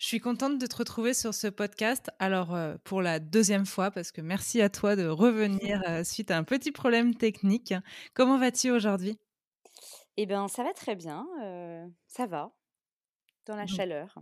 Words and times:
Je 0.00 0.06
suis 0.06 0.18
contente 0.18 0.58
de 0.58 0.64
te 0.64 0.76
retrouver 0.76 1.12
sur 1.12 1.34
ce 1.34 1.46
podcast. 1.46 2.08
Alors, 2.18 2.54
euh, 2.54 2.76
pour 2.84 3.02
la 3.02 3.20
deuxième 3.20 3.66
fois, 3.66 3.90
parce 3.90 4.12
que 4.12 4.22
merci 4.22 4.62
à 4.62 4.70
toi 4.70 4.96
de 4.96 5.06
revenir 5.06 5.82
euh, 5.86 6.04
suite 6.04 6.30
à 6.30 6.38
un 6.38 6.42
petit 6.42 6.72
problème 6.72 7.14
technique. 7.14 7.74
Comment 8.14 8.38
vas-tu 8.38 8.70
aujourd'hui? 8.70 9.18
Eh 10.16 10.24
bien, 10.24 10.48
ça 10.48 10.64
va 10.64 10.72
très 10.72 10.96
bien. 10.96 11.26
euh, 11.42 11.86
ça 12.06 12.26
va, 12.26 12.50
dans 13.44 13.56
la 13.56 13.66
chaleur. 13.66 14.14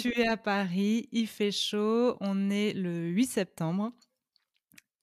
Tu 0.00 0.18
es 0.18 0.26
à 0.26 0.38
Paris, 0.38 1.06
il 1.12 1.26
fait 1.26 1.52
chaud, 1.52 2.16
on 2.22 2.48
est 2.48 2.72
le 2.72 3.08
8 3.08 3.26
septembre. 3.26 3.92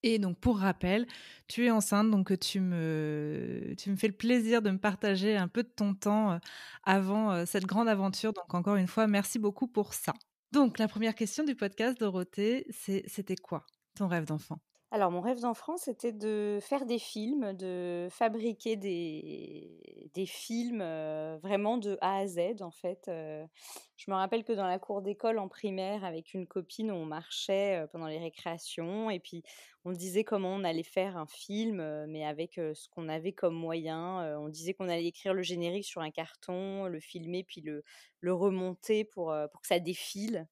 Et 0.03 0.19
donc, 0.19 0.37
pour 0.37 0.59
rappel, 0.59 1.07
tu 1.47 1.65
es 1.65 1.71
enceinte, 1.71 2.11
donc 2.11 2.37
tu 2.39 2.59
me, 2.59 3.73
tu 3.77 3.89
me 3.89 3.95
fais 3.95 4.07
le 4.07 4.13
plaisir 4.13 4.61
de 4.61 4.69
me 4.69 4.77
partager 4.77 5.37
un 5.37 5.47
peu 5.47 5.63
de 5.63 5.69
ton 5.69 5.93
temps 5.93 6.33
euh, 6.33 6.37
avant 6.83 7.31
euh, 7.31 7.45
cette 7.45 7.65
grande 7.65 7.87
aventure. 7.87 8.33
Donc, 8.33 8.53
encore 8.53 8.75
une 8.75 8.87
fois, 8.87 9.07
merci 9.07 9.39
beaucoup 9.39 9.67
pour 9.67 9.93
ça. 9.93 10.13
Donc, 10.51 10.77
la 10.77 10.89
première 10.89 11.15
question 11.15 11.45
du 11.45 11.55
podcast, 11.55 11.99
Dorothée, 11.99 12.67
c'était 12.69 13.37
quoi 13.37 13.65
ton 13.95 14.07
rêve 14.07 14.25
d'enfant? 14.25 14.59
Alors, 14.91 15.09
mon 15.09 15.21
rêve 15.21 15.39
d'enfant, 15.39 15.77
c'était 15.77 16.11
de 16.11 16.59
faire 16.61 16.85
des 16.85 16.99
films, 16.99 17.53
de 17.53 18.07
fabriquer 18.11 18.75
des, 18.75 19.81
des 20.13 20.25
films 20.25 20.83
vraiment 21.41 21.77
de 21.77 21.97
A 22.01 22.19
à 22.19 22.27
Z, 22.27 22.61
en 22.61 22.71
fait. 22.71 23.03
Je 23.07 24.11
me 24.11 24.15
rappelle 24.15 24.43
que 24.43 24.53
dans 24.53 24.67
la 24.67 24.79
cour 24.79 25.01
d'école 25.01 25.39
en 25.39 25.47
primaire, 25.47 26.03
avec 26.03 26.33
une 26.33 26.47
copine, 26.47 26.91
on 26.91 27.05
marchait 27.05 27.85
pendant 27.91 28.07
les 28.07 28.19
récréations 28.19 29.09
et 29.09 29.19
puis 29.19 29.43
on 29.85 29.91
disait 29.91 30.23
comment 30.23 30.53
on 30.53 30.63
allait 30.63 30.83
faire 30.83 31.17
un 31.17 31.25
film, 31.25 32.05
mais 32.07 32.25
avec 32.25 32.55
ce 32.55 32.87
qu'on 32.89 33.09
avait 33.09 33.33
comme 33.33 33.55
moyen. 33.55 34.37
On 34.39 34.49
disait 34.49 34.73
qu'on 34.73 34.89
allait 34.89 35.07
écrire 35.07 35.33
le 35.33 35.41
générique 35.41 35.85
sur 35.85 36.01
un 36.01 36.11
carton, 36.11 36.85
le 36.85 36.99
filmer, 36.99 37.43
puis 37.43 37.61
le, 37.61 37.83
remonter 38.33 39.03
pour, 39.03 39.31
que 39.31 39.67
ça 39.67 39.79
défile. 39.79 40.47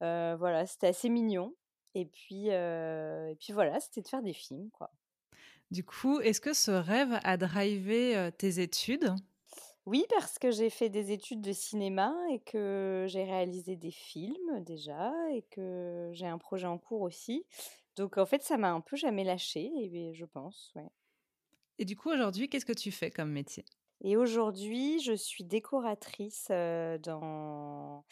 Voilà, 0.00 0.66
c'était 0.66 0.88
assez 0.88 1.08
mignon. 1.08 1.54
Et 1.94 2.06
puis, 2.06 2.48
et 2.48 3.36
puis 3.40 3.52
voilà, 3.52 3.80
c'était 3.80 4.02
de 4.02 4.08
faire 4.08 4.22
des 4.22 4.34
films, 4.34 4.70
quoi. 4.70 4.90
Du 5.74 5.82
coup, 5.82 6.20
est-ce 6.20 6.40
que 6.40 6.52
ce 6.52 6.70
rêve 6.70 7.18
a 7.24 7.36
drivé 7.36 8.16
euh, 8.16 8.30
tes 8.30 8.60
études? 8.60 9.12
Oui, 9.86 10.04
parce 10.08 10.38
que 10.38 10.52
j'ai 10.52 10.70
fait 10.70 10.88
des 10.88 11.10
études 11.10 11.40
de 11.40 11.50
cinéma 11.50 12.14
et 12.30 12.38
que 12.38 13.06
j'ai 13.08 13.24
réalisé 13.24 13.74
des 13.74 13.90
films 13.90 14.62
déjà 14.62 15.12
et 15.32 15.42
que 15.50 16.10
j'ai 16.12 16.28
un 16.28 16.38
projet 16.38 16.68
en 16.68 16.78
cours 16.78 17.00
aussi. 17.00 17.44
Donc 17.96 18.18
en 18.18 18.24
fait, 18.24 18.44
ça 18.44 18.56
m'a 18.56 18.70
un 18.70 18.80
peu 18.80 18.94
jamais 18.94 19.24
lâché, 19.24 19.72
et 19.76 20.14
je 20.14 20.24
pense, 20.24 20.70
ouais. 20.76 20.86
Et 21.80 21.84
du 21.84 21.96
coup, 21.96 22.08
aujourd'hui, 22.08 22.48
qu'est-ce 22.48 22.64
que 22.64 22.72
tu 22.72 22.92
fais 22.92 23.10
comme 23.10 23.32
métier? 23.32 23.64
Et 24.00 24.16
aujourd'hui, 24.16 25.00
je 25.00 25.14
suis 25.14 25.42
décoratrice 25.42 26.46
euh, 26.52 26.98
dans, 26.98 28.04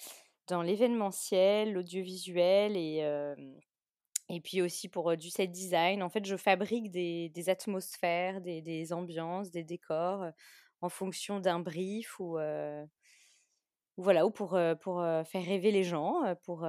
dans 0.49 0.63
l'événementiel, 0.63 1.75
l'audiovisuel 1.75 2.77
et, 2.77 3.05
euh, 3.05 3.37
et 4.33 4.41
puis 4.41 4.63
aussi 4.63 4.89
pour 4.89 5.17
du 5.17 5.29
set 5.31 5.53
design. 5.53 6.03
En 6.03 6.09
fait, 6.09 6.25
je 6.25 6.37
fabrique 6.37 6.91
des, 6.91 7.49
atmosphères, 7.49 8.41
des, 8.41 8.93
ambiances, 8.93 9.51
des 9.51 9.63
décors 9.63 10.25
en 10.81 10.89
fonction 10.89 11.39
d'un 11.39 11.61
brief 11.61 12.19
ou, 12.19 12.39
voilà, 13.99 14.27
ou 14.27 14.31
pour, 14.31 14.59
pour 14.81 15.05
faire 15.27 15.45
rêver 15.45 15.71
les 15.71 15.85
gens, 15.85 16.23
pour 16.45 16.67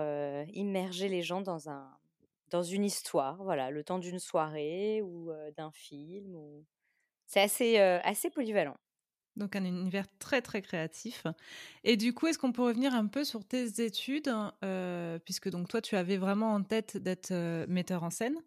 immerger 0.53 1.07
les 1.07 1.21
gens 1.21 1.41
dans 1.41 1.69
un, 1.69 1.89
dans 2.49 2.63
une 2.63 2.83
histoire, 2.83 3.41
voilà, 3.43 3.71
le 3.71 3.83
temps 3.83 3.99
d'une 3.99 4.19
soirée 4.19 5.01
ou 5.01 5.31
d'un 5.55 5.71
film. 5.71 6.37
C'est 7.25 7.41
assez, 7.41 7.77
assez 7.77 8.29
polyvalent. 8.29 8.75
Donc 9.35 9.55
un 9.55 9.65
univers 9.65 10.05
très 10.19 10.41
très 10.41 10.61
créatif. 10.61 11.23
Et 11.83 11.97
du 11.97 12.13
coup, 12.13 12.27
est-ce 12.27 12.37
qu'on 12.37 12.51
peut 12.51 12.61
revenir 12.61 12.93
un 12.93 13.07
peu 13.07 13.23
sur 13.23 13.43
tes 13.43 13.83
études, 13.83 14.31
euh, 14.63 15.17
puisque 15.19 15.49
donc 15.49 15.67
toi, 15.67 15.81
tu 15.81 15.95
avais 15.95 16.17
vraiment 16.17 16.53
en 16.53 16.61
tête 16.61 16.97
d'être 16.97 17.31
euh, 17.31 17.65
metteur 17.67 18.03
en 18.03 18.11
scène, 18.11 18.37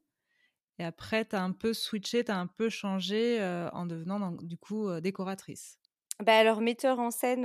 et 0.79 0.85
après, 0.85 1.25
tu 1.25 1.35
as 1.35 1.43
un 1.43 1.53
peu 1.53 1.73
switché, 1.73 2.23
tu 2.23 2.31
as 2.31 2.39
un 2.39 2.47
peu 2.47 2.69
changé 2.69 3.41
euh, 3.41 3.69
en 3.71 3.87
devenant 3.87 4.21
donc, 4.21 4.45
du 4.45 4.59
coup 4.59 4.89
décoratrice. 5.01 5.79
Bah 6.23 6.37
alors, 6.39 6.61
metteur 6.61 6.99
en 6.99 7.11
scène, 7.11 7.45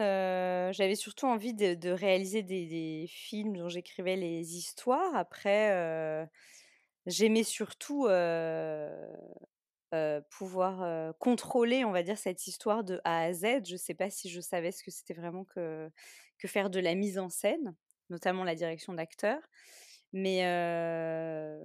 j'avais 0.74 0.96
surtout 0.96 1.25
envie 1.25 1.53
de, 1.53 1.90
réaliser 1.90 2.44
des, 2.44 3.06
films 3.09 3.57
dont 3.57 3.69
j'écrivais 3.69 4.18
les 4.18 4.56
histoires. 4.56 5.16
Après, 5.16 6.30
j'aimais 7.06 7.44
surtout 7.44 8.07
euh, 9.94 10.22
pouvoir 10.29 10.84
euh, 10.84 11.12
contrôler, 11.19 11.84
on 11.84 11.91
va 11.91 12.03
dire, 12.03 12.18
cette 12.18 12.47
histoire 12.47 12.84
de 12.84 13.02
A 13.03 13.24
à 13.24 13.34
Z. 13.34 13.66
Je 13.66 13.74
ne 13.74 13.78
sais 13.78 13.94
pas 13.94 14.09
si 14.09 14.29
je 14.29 14.40
savais 14.40 14.72
ce 14.72 14.84
que 14.84 14.91
c'était 14.91 15.13
vraiment 15.13 15.44
que, 15.44 15.90
que 16.38 16.47
faire 16.47 16.69
de 16.69 16.79
la 16.79 16.96
mise 16.96 17.19
en 17.19 17.29
scène, 17.29 17.75
notamment 18.09 18.44
la 18.44 18.56
direction 18.56 18.94
d'acteur. 18.94 19.40
Mais 20.13 20.46
euh, 20.46 21.59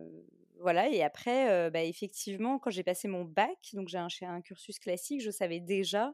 voilà, 0.60 0.88
et 0.88 1.03
après, 1.03 1.70
bah, 1.70 1.82
effectivement, 1.82 2.59
quand 2.59 2.70
j'ai 2.70 2.84
passé 2.84 3.09
mon 3.09 3.25
bac, 3.25 3.59
donc 3.75 3.88
j'ai 3.88 3.98
un, 3.98 4.09
un 4.22 4.41
cursus 4.41 4.78
classique, 4.78 5.22
je 5.22 5.31
savais 5.31 5.60
déjà 5.60 6.12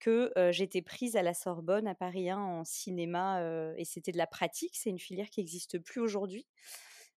que 0.00 0.32
j'étais 0.50 0.82
prise 0.82 1.16
à 1.16 1.22
la 1.22 1.32
Sorbonne 1.34 1.86
à 1.86 1.94
Paris 1.94 2.28
1 2.28 2.38
en 2.38 2.64
cinéma 2.64 3.40
et 3.76 3.84
c'était 3.84 4.12
de 4.12 4.18
la 4.18 4.26
pratique. 4.26 4.76
C'est 4.76 4.90
une 4.90 4.98
filière 4.98 5.30
qui 5.30 5.40
n'existe 5.40 5.78
plus 5.78 6.00
aujourd'hui. 6.00 6.46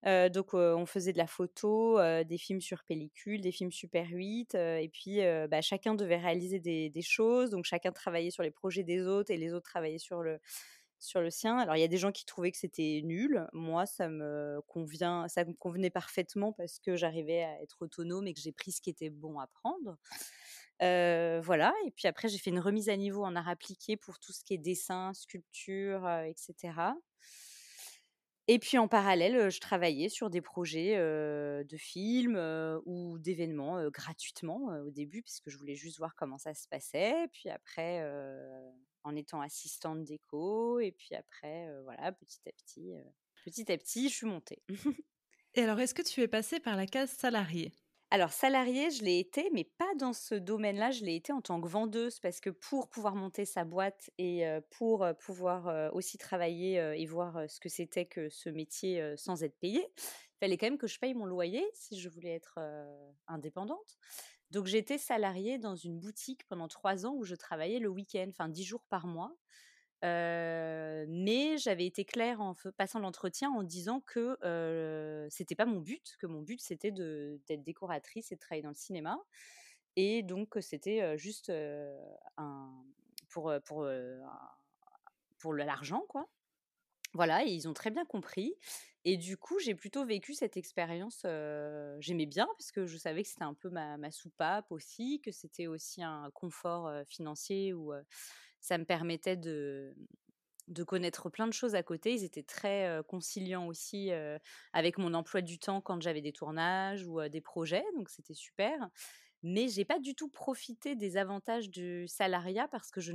Donc, 0.05 0.53
on 0.53 0.85
faisait 0.85 1.13
de 1.13 1.17
la 1.17 1.25
photo, 1.25 1.99
des 2.23 2.37
films 2.37 2.61
sur 2.61 2.83
pellicule, 2.83 3.41
des 3.41 3.51
films 3.51 3.71
Super 3.71 4.07
8, 4.07 4.53
euh, 4.53 4.77
et 4.77 4.89
puis 4.89 5.19
bah, 5.49 5.61
chacun 5.61 5.95
devait 5.95 6.17
réaliser 6.17 6.59
des, 6.59 7.01
choses. 7.01 7.49
Donc, 7.49 7.65
chacun 7.65 7.91
travaillait 7.91 8.31
sur 8.31 8.43
les 8.43 8.51
projets 8.51 8.83
des 8.83 9.07
autres 9.07 9.31
et 9.31 9.37
les 9.37 9.53
autres 9.53 9.69
travaillaient 9.69 9.97
sur 9.97 10.21
le, 10.21 10.39
sur 10.99 11.21
le 11.21 11.31
sien. 11.31 11.57
Alors, 11.57 11.75
il 11.75 11.79
y 11.79 11.83
a 11.83 11.87
des 11.87 11.97
gens 11.97 12.11
qui 12.11 12.25
trouvaient 12.25 12.51
que 12.51 12.57
c'était 12.57 13.01
nul. 13.03 13.47
Moi, 13.53 13.87
ça 13.87 14.07
me 14.07 14.61
convient, 14.67 15.27
ça 15.27 15.43
me 15.43 15.53
convenait 15.53 15.89
parfaitement 15.89 16.53
parce 16.53 16.77
que 16.79 16.95
j'arrivais 16.95 17.43
à 17.43 17.61
être 17.63 17.81
autonome 17.81 18.27
et 18.27 18.33
que 18.33 18.39
j'ai 18.39 18.51
pris 18.51 18.71
ce 18.71 18.81
qui 18.81 18.91
était 18.91 19.09
bon 19.09 19.39
à 19.39 19.47
prendre. 19.47 19.97
Voilà, 20.81 21.73
et 21.87 21.91
puis 21.91 22.07
après, 22.07 22.27
j'ai 22.27 22.37
fait 22.37 22.51
une 22.51 22.59
remise 22.59 22.89
à 22.89 22.97
niveau 22.97 23.23
en 23.23 23.35
art 23.35 23.49
appliqué 23.49 23.97
pour 23.97 24.19
tout 24.19 24.33
ce 24.33 24.43
qui 24.43 24.53
est 24.53 24.59
dessin, 24.59 25.13
sculpture, 25.15 26.07
etc. 26.27 26.93
Et 28.47 28.59
puis 28.59 28.77
en 28.77 28.87
parallèle, 28.87 29.49
je 29.49 29.59
travaillais 29.59 30.09
sur 30.09 30.29
des 30.29 30.41
projets 30.41 30.95
de 30.97 31.77
films 31.77 32.37
ou 32.85 33.17
d'événements 33.17 33.89
gratuitement 33.89 34.67
au 34.85 34.91
début, 34.91 35.23
puisque 35.23 35.49
je 35.49 35.57
voulais 35.57 35.75
juste 35.75 35.97
voir 35.97 36.15
comment 36.15 36.37
ça 36.37 36.53
se 36.53 36.67
passait. 36.67 37.27
Puis 37.33 37.49
après, 37.49 38.07
en 39.03 39.15
étant 39.15 39.41
assistante 39.41 40.03
déco, 40.03 40.79
et 40.79 40.91
puis 40.91 41.15
après, 41.15 41.67
voilà, 41.83 42.11
petit 42.11 42.41
à 42.47 42.51
petit, 42.51 42.93
petit 43.43 43.71
à 43.71 43.77
petit, 43.77 44.09
je 44.09 44.13
suis 44.15 44.27
montée. 44.27 44.61
Et 45.55 45.63
alors, 45.63 45.79
est-ce 45.79 45.93
que 45.93 46.01
tu 46.01 46.21
es 46.21 46.27
passée 46.27 46.59
par 46.59 46.75
la 46.75 46.85
case 46.85 47.09
salariée? 47.11 47.71
Alors, 48.11 48.31
salariée, 48.31 48.91
je 48.91 49.03
l'ai 49.03 49.19
été, 49.19 49.49
mais 49.51 49.63
pas 49.63 49.93
dans 49.97 50.13
ce 50.13 50.35
domaine-là. 50.35 50.91
Je 50.91 51.03
l'ai 51.03 51.15
été 51.15 51.33
en 51.33 51.41
tant 51.41 51.59
que 51.59 51.67
vendeuse 51.67 52.19
parce 52.19 52.39
que 52.39 52.49
pour 52.49 52.87
pouvoir 52.87 53.15
monter 53.15 53.45
sa 53.45 53.65
boîte 53.65 54.09
et 54.17 54.45
pour 54.71 55.05
pouvoir 55.19 55.93
aussi 55.93 56.17
travailler 56.17 56.75
et 56.97 57.05
voir 57.05 57.49
ce 57.49 57.59
que 57.59 57.67
c'était 57.67 58.05
que 58.05 58.29
ce 58.29 58.49
métier 58.49 59.15
sans 59.17 59.43
être 59.43 59.57
payé, 59.59 59.85
il 59.97 60.37
fallait 60.39 60.57
quand 60.57 60.67
même 60.67 60.77
que 60.77 60.87
je 60.87 60.99
paye 60.99 61.13
mon 61.13 61.25
loyer 61.25 61.65
si 61.73 61.99
je 61.99 62.07
voulais 62.07 62.35
être 62.35 62.59
indépendante. 63.27 63.97
Donc, 64.51 64.67
j'étais 64.67 64.99
salariée 64.99 65.57
dans 65.57 65.75
une 65.75 65.99
boutique 65.99 66.47
pendant 66.47 66.67
trois 66.67 67.05
ans 67.05 67.15
où 67.15 67.23
je 67.25 67.35
travaillais 67.35 67.79
le 67.79 67.89
week-end, 67.89 68.27
enfin 68.29 68.47
dix 68.47 68.63
jours 68.63 68.85
par 68.87 69.07
mois. 69.07 69.35
Euh, 70.05 71.05
mais 71.07 71.57
j'avais 71.57 71.85
été 71.85 72.05
claire 72.05 72.39
en 72.39 72.53
passant 72.77 72.99
l'entretien 72.99 73.49
en 73.49 73.63
disant 73.63 74.01
que 74.01 74.37
euh, 74.43 75.27
c'était 75.31 75.55
pas 75.55 75.65
mon 75.65 75.79
but, 75.79 76.15
que 76.19 76.27
mon 76.27 76.41
but 76.41 76.61
c'était 76.61 76.91
d'être 76.91 77.63
décoratrice 77.63 78.31
et 78.31 78.35
de 78.35 78.39
travailler 78.39 78.61
dans 78.61 78.69
le 78.69 78.75
cinéma. 78.75 79.17
et 79.95 80.21
donc 80.21 80.57
c'était 80.61 81.17
juste 81.17 81.51
pour, 83.29 83.51
pour, 83.65 83.87
pour 85.39 85.53
l'argent, 85.53 86.03
quoi. 86.09 86.27
Voilà, 87.13 87.45
et 87.45 87.49
ils 87.49 87.67
ont 87.69 87.73
très 87.73 87.91
bien 87.91 88.05
compris. 88.05 88.53
Et 89.05 89.17
du 89.17 89.37
coup, 89.37 89.57
j'ai 89.59 89.73
plutôt 89.73 90.05
vécu 90.05 90.33
cette 90.33 90.57
expérience, 90.57 91.25
j'aimais 91.99 92.25
bien 92.25 92.47
parce 92.57 92.71
que 92.71 92.85
je 92.85 92.97
savais 92.97 93.23
que 93.23 93.29
c'était 93.29 93.43
un 93.43 93.53
peu 93.53 93.69
ma, 93.69 93.97
ma 93.97 94.11
soupape 94.11 94.71
aussi, 94.71 95.21
que 95.23 95.31
c'était 95.31 95.67
aussi 95.67 96.03
un 96.03 96.29
confort 96.33 96.91
financier 97.07 97.73
où 97.73 97.93
ça 98.65 98.77
me 98.79 98.85
permettait 98.85 99.37
de, 99.37 99.95
connaître 100.87 101.29
plein 101.29 101.47
de 101.47 101.53
choses 101.53 101.75
à 101.75 101.83
côté. 101.83 102.13
Ils 102.13 102.23
étaient 102.23 102.43
très 102.43 102.99
conciliants 103.07 103.67
aussi 103.67 104.09
avec 104.73 104.97
mon 104.97 105.13
emploi 105.13 105.41
du 105.41 105.59
temps 105.59 105.81
quand 105.81 106.01
j'avais 106.01 106.21
des 106.21 106.33
tournages 106.33 107.05
ou 107.05 107.21
des 107.29 107.41
projets, 107.41 107.83
donc 107.95 108.09
c'était 108.09 108.33
super. 108.33 108.89
Mais 109.43 109.67
j'ai 109.67 109.85
pas 109.85 109.99
du 109.99 110.15
tout 110.15 110.27
profité 110.27 110.95
des 110.95 111.17
avantages 111.17 111.69
du 111.69 112.07
salariat 112.07 112.67
parce 112.67 112.89
que 112.89 112.99
je, 112.99 113.13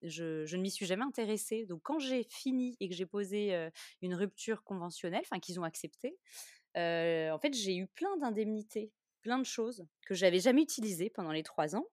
je, 0.00 0.46
je 0.46 0.56
ne 0.56 0.62
m'y 0.62 0.70
suis 0.70 0.86
jamais 0.86 1.04
intéressée. 1.04 1.66
Donc 1.66 1.82
quand 1.82 1.98
j'ai 1.98 2.22
fini 2.22 2.78
et 2.80 2.88
que 2.88 2.94
j'ai 2.94 3.04
posé 3.04 3.68
une 4.00 4.14
rupture 4.14 4.64
conventionnelle, 4.64 5.22
enfin 5.22 5.38
qu'ils 5.38 5.60
ont 5.60 5.64
accepté, 5.64 6.16
en 6.74 7.38
fait 7.38 7.52
j'ai 7.52 7.76
eu 7.76 7.86
plein 7.88 8.16
d'indemnités, 8.16 8.90
plein 9.20 9.38
de 9.38 9.44
choses 9.44 9.84
que 10.06 10.14
j'avais 10.14 10.40
jamais 10.40 10.62
utilisées 10.62 11.10
pendant 11.10 11.32
les 11.32 11.42
trois 11.42 11.76
ans. 11.76 11.86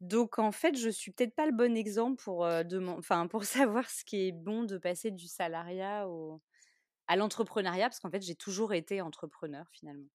Donc 0.00 0.38
en 0.38 0.52
fait, 0.52 0.76
je 0.76 0.88
suis 0.88 1.10
peut-être 1.12 1.34
pas 1.34 1.46
le 1.46 1.52
bon 1.52 1.76
exemple 1.76 2.22
pour, 2.22 2.46
de 2.46 2.86
enfin, 2.88 3.26
pour 3.26 3.44
savoir 3.44 3.90
ce 3.90 4.04
qui 4.04 4.28
est 4.28 4.32
bon 4.32 4.64
de 4.64 4.78
passer 4.78 5.10
du 5.10 5.26
salariat 5.28 6.08
au, 6.08 6.40
à 7.08 7.16
l'entrepreneuriat, 7.16 7.88
parce 7.88 8.00
qu'en 8.00 8.10
fait, 8.10 8.22
j'ai 8.22 8.36
toujours 8.36 8.74
été 8.74 9.00
entrepreneur 9.02 9.66
finalement. 9.72 10.08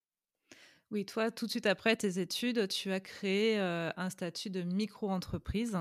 Oui, 0.91 1.05
toi, 1.05 1.31
tout 1.31 1.45
de 1.45 1.51
suite 1.51 1.65
après 1.65 1.95
tes 1.95 2.19
études, 2.19 2.67
tu 2.67 2.91
as 2.91 2.99
créé 2.99 3.57
un 3.59 4.09
statut 4.09 4.49
de 4.49 4.61
micro-entreprise 4.61 5.77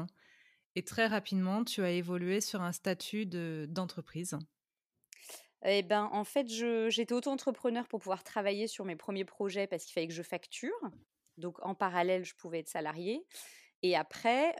et 0.77 0.85
très 0.85 1.07
rapidement, 1.07 1.65
tu 1.65 1.83
as 1.83 1.91
évolué 1.93 2.41
sur 2.41 2.63
un 2.63 2.73
statut 2.73 3.27
d'entreprise. 3.27 4.39
eh 5.65 5.83
ben, 5.83 6.09
en 6.13 6.25
fait, 6.25 6.49
j'étais 6.49 7.13
auto-entrepreneur 7.15 7.87
pour 7.87 8.01
pouvoir 8.01 8.25
travailler 8.25 8.67
sur 8.67 8.85
mes 8.85 8.97
premiers 8.97 9.25
projets 9.25 9.67
parce 9.67 9.85
qu'il 9.85 9.93
fallait 9.93 10.09
que 10.09 10.15
je 10.15 10.23
facture. 10.23 10.75
Donc, 11.37 11.65
en 11.65 11.75
parallèle, 11.75 12.25
je 12.25 12.35
pouvais 12.35 12.61
être 12.61 12.69
salarié. 12.69 13.25
Et 13.83 13.97
après, 13.97 14.55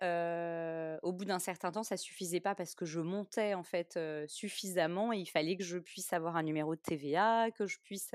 au 1.03 1.13
bout 1.13 1.25
d'un 1.25 1.39
certain 1.39 1.71
temps, 1.71 1.85
ça 1.85 1.97
suffisait 1.97 2.41
pas 2.41 2.55
parce 2.55 2.75
que 2.75 2.85
je 2.85 3.01
montais 3.01 3.55
en 3.55 3.63
fait 3.63 3.99
suffisamment 4.27 5.13
et 5.13 5.19
il 5.19 5.27
fallait 5.27 5.57
que 5.57 5.63
je 5.63 5.79
puisse 5.79 6.13
avoir 6.13 6.37
un 6.37 6.43
numéro 6.43 6.75
de 6.75 6.81
TVA, 6.81 7.51
que 7.53 7.67
je 7.67 7.79
puisse 7.79 8.11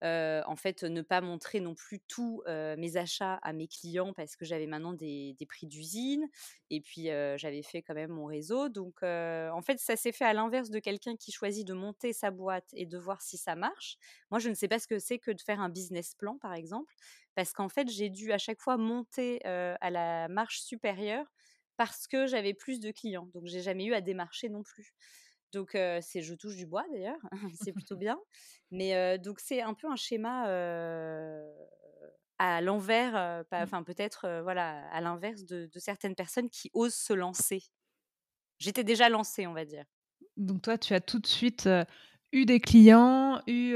en 0.00 0.56
fait 0.56 0.84
ne 0.84 1.02
pas 1.02 1.20
montrer 1.20 1.58
non 1.58 1.74
plus 1.74 1.98
tous 2.06 2.44
mes 2.46 2.96
achats 2.96 3.40
à 3.42 3.52
mes 3.52 3.66
clients 3.66 4.12
parce 4.12 4.36
que 4.36 4.44
j'avais 4.44 4.66
maintenant 4.66 4.92
des, 4.92 5.36
prix 5.48 5.66
d'usine 5.66 6.28
et 6.70 6.80
puis 6.80 7.06
j'avais 7.36 7.62
fait 7.62 7.82
quand 7.82 7.94
même 7.94 8.12
mon 8.12 8.26
réseau. 8.26 8.68
Donc 8.68 9.02
en 9.02 9.62
fait, 9.62 9.80
ça 9.80 9.96
s'est 9.96 10.12
fait 10.12 10.24
à 10.24 10.34
l'inverse 10.34 10.70
de 10.70 10.78
quelqu'un 10.78 11.16
qui 11.16 11.32
choisit 11.32 11.66
de 11.66 11.74
monter 11.74 12.12
sa 12.12 12.30
boîte 12.30 12.68
et 12.74 12.86
de 12.86 12.96
voir 12.96 13.22
si 13.22 13.38
ça 13.38 13.56
marche. 13.56 13.96
Moi, 14.30 14.38
je 14.38 14.50
ne 14.50 14.54
sais 14.54 14.68
pas 14.68 14.78
ce 14.78 14.86
que 14.86 15.00
c'est 15.00 15.18
que 15.18 15.32
de 15.32 15.40
faire 15.40 15.60
un 15.60 15.68
business 15.68 16.14
plan, 16.14 16.38
par 16.38 16.54
exemple, 16.54 16.94
parce 17.38 17.52
qu'en 17.52 17.68
fait, 17.68 17.88
j'ai 17.88 18.10
dû 18.10 18.32
à 18.32 18.38
chaque 18.38 18.60
fois 18.60 18.76
monter 18.76 19.44
à 19.44 19.90
la 19.90 20.26
marche 20.26 20.58
supérieure 20.58 21.24
parce 21.76 22.08
que 22.08 22.26
j'avais 22.26 22.52
plus 22.52 22.80
de 22.80 22.90
clients. 22.90 23.30
Donc, 23.32 23.46
j'ai 23.46 23.60
jamais 23.62 23.84
eu 23.84 23.94
à 23.94 24.00
démarcher 24.00 24.48
non 24.48 24.64
plus. 24.64 24.92
Donc, 25.52 25.70
c'est 26.00 26.20
je 26.20 26.34
touche 26.34 26.56
du 26.56 26.66
bois 26.66 26.84
d'ailleurs, 26.90 27.20
c'est 27.62 27.72
plutôt 27.72 27.96
bien. 28.04 28.18
Mais 28.72 29.18
donc, 29.20 29.38
c'est 29.38 29.62
un 29.62 29.74
peu 29.74 29.86
un 29.88 29.94
schéma 29.94 30.48
à 32.40 32.60
l'envers, 32.60 33.44
mmh. 33.52 33.54
enfin 33.54 33.84
peut-être 33.84 34.40
voilà, 34.42 34.88
à 34.90 35.00
l'inverse 35.00 35.44
de, 35.44 35.70
certaines 35.76 36.16
personnes 36.16 36.50
qui 36.50 36.72
osent 36.74 36.96
se 36.96 37.12
lancer. 37.12 37.62
J'étais 38.58 38.82
déjà 38.82 39.08
lancée, 39.08 39.46
on 39.46 39.54
va 39.54 39.64
dire. 39.64 39.84
Donc 40.36 40.62
toi, 40.62 40.76
tu 40.76 40.92
as 40.92 41.00
tout 41.00 41.20
de 41.20 41.26
suite 41.28 41.68
eu 42.32 42.44
des 42.44 42.60
clients, 42.60 43.40
eu 43.46 43.74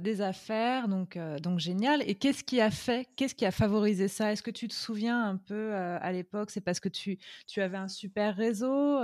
des 0.00 0.20
affaires, 0.20 0.88
donc, 0.88 1.18
donc 1.42 1.58
génial. 1.58 2.02
Et 2.08 2.14
qu'est-ce 2.14 2.44
qui 2.44 2.60
a 2.60 2.70
fait, 2.70 3.08
qu'est-ce 3.16 3.34
qui 3.34 3.46
a 3.46 3.50
favorisé 3.50 4.08
ça? 4.08 4.32
Est-ce 4.32 4.42
que 4.42 4.50
tu 4.50 4.68
te 4.68 4.74
souviens 4.74 5.22
un 5.24 5.36
peu 5.36 5.74
à 5.74 6.12
l'époque 6.12 6.50
C'est 6.50 6.60
parce 6.60 6.80
que 6.80 6.88
tu, 6.88 7.18
tu 7.46 7.60
avais 7.62 7.78
un 7.78 7.88
super 7.88 8.36
réseau 8.36 8.98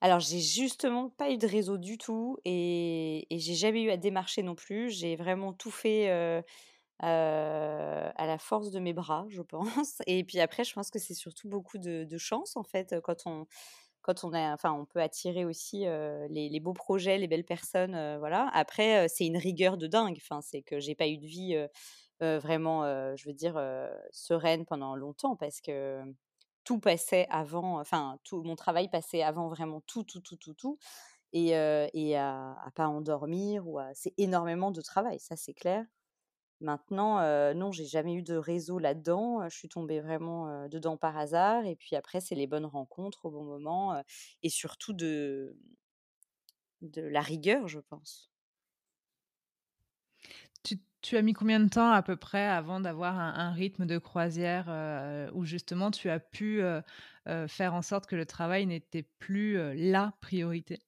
alors, 0.00 0.20
j'ai 0.20 0.40
justement 0.40 1.08
pas 1.08 1.30
eu 1.30 1.38
de 1.38 1.46
réseau 1.46 1.78
du 1.78 1.98
tout 1.98 2.36
et, 2.44 3.26
et 3.34 3.38
j'ai 3.38 3.54
jamais 3.54 3.82
eu 3.82 3.90
à 3.90 3.96
démarcher 3.96 4.42
non 4.42 4.54
plus. 4.54 4.90
J'ai 4.90 5.16
vraiment 5.16 5.52
tout 5.52 5.70
fait 5.70 6.08
à 7.00 8.26
la 8.26 8.38
force 8.38 8.70
de 8.70 8.80
mes 8.80 8.92
bras, 8.92 9.26
je 9.28 9.42
pense. 9.42 10.02
Et 10.06 10.24
puis 10.24 10.40
après, 10.40 10.64
je 10.64 10.72
pense 10.72 10.90
que 10.90 10.98
c'est 10.98 11.14
surtout 11.14 11.48
beaucoup 11.48 11.78
de, 11.78 12.06
chance 12.18 12.56
en 12.56 12.64
fait 12.64 12.96
quand 13.02 13.26
on 13.26 13.46
quand 14.06 14.24
on 14.24 14.32
a, 14.32 14.52
enfin, 14.54 14.72
on 14.72 14.84
peut 14.86 15.00
attirer 15.00 15.44
aussi 15.44 15.84
les, 16.30 16.60
beaux 16.60 16.72
projets, 16.72 17.18
les 17.18 17.26
belles 17.28 17.44
personnes, 17.44 18.16
voilà. 18.18 18.48
Après, 18.52 19.08
c'est 19.08 19.26
une 19.26 19.36
rigueur 19.36 19.76
de 19.76 19.86
dingue. 19.86 20.18
Enfin, 20.22 20.40
c'est 20.42 20.62
que 20.62 20.78
j'ai 20.80 20.94
pas 20.94 21.08
eu 21.08 21.18
de 21.18 21.26
vie 21.26 21.66
vraiment, 22.20 22.84
je 23.16 23.28
veux 23.28 23.34
dire, 23.34 23.60
sereine 24.12 24.64
pendant 24.64 24.94
longtemps 24.96 25.36
parce 25.36 25.60
que 25.60 26.02
tout 26.64 26.78
passait 26.78 27.26
avant, 27.30 27.80
enfin, 27.80 28.18
tout 28.24 28.42
mon 28.42 28.56
travail 28.56 28.88
passait 28.88 29.22
avant 29.22 29.48
vraiment 29.48 29.80
tout, 29.86 30.04
tout, 30.04 30.20
tout, 30.20 30.36
tout, 30.36 30.54
tout. 30.54 30.78
Et, 31.32 31.54
à, 31.54 31.88
à, 32.64 32.70
pas 32.74 32.88
endormir 32.88 33.66
ou 33.68 33.78
c'est 33.94 34.14
énormément 34.18 34.70
de 34.70 34.80
travail, 34.80 35.18
ça 35.20 35.36
c'est 35.36 35.54
clair. 35.54 35.84
Maintenant, 36.60 37.20
non, 37.54 37.70
j'ai 37.70 37.84
jamais 37.84 38.14
eu 38.14 38.22
de 38.22 38.34
réseau 38.34 38.78
là-dedans. 38.78 39.46
Je 39.48 39.56
suis 39.56 39.68
tombée 39.68 40.00
vraiment 40.00 40.68
dedans 40.68 40.96
par 40.96 41.16
hasard. 41.18 41.66
Et 41.66 41.76
puis 41.76 41.96
après, 41.96 42.20
c'est 42.20 42.34
les 42.34 42.46
bonnes 42.46 42.64
rencontres 42.64 43.26
au 43.26 43.30
bon 43.30 43.44
moment 43.44 44.02
et 44.42 44.48
surtout 44.48 44.94
de, 44.94 45.56
de 46.80 47.02
la 47.02 47.20
rigueur, 47.20 47.68
je 47.68 47.80
pense. 47.80 48.30
Tu, 51.02 51.16
as 51.16 51.22
mis 51.22 51.34
combien 51.34 51.60
de 51.60 51.68
temps 51.68 51.92
à 51.92 52.02
peu 52.02 52.16
près 52.16 52.44
avant 52.44 52.80
d'avoir 52.80 53.16
un, 53.16 53.52
rythme 53.52 53.86
de 53.86 53.98
croisière 53.98 55.30
où 55.34 55.44
justement 55.44 55.92
tu 55.92 56.10
as 56.10 56.18
pu 56.18 56.62
faire 57.46 57.74
en 57.74 57.82
sorte 57.82 58.06
que 58.06 58.16
le 58.16 58.26
travail 58.26 58.66
n'était 58.66 59.04
plus 59.20 59.56
la 59.76 60.14
priorité? 60.20 60.80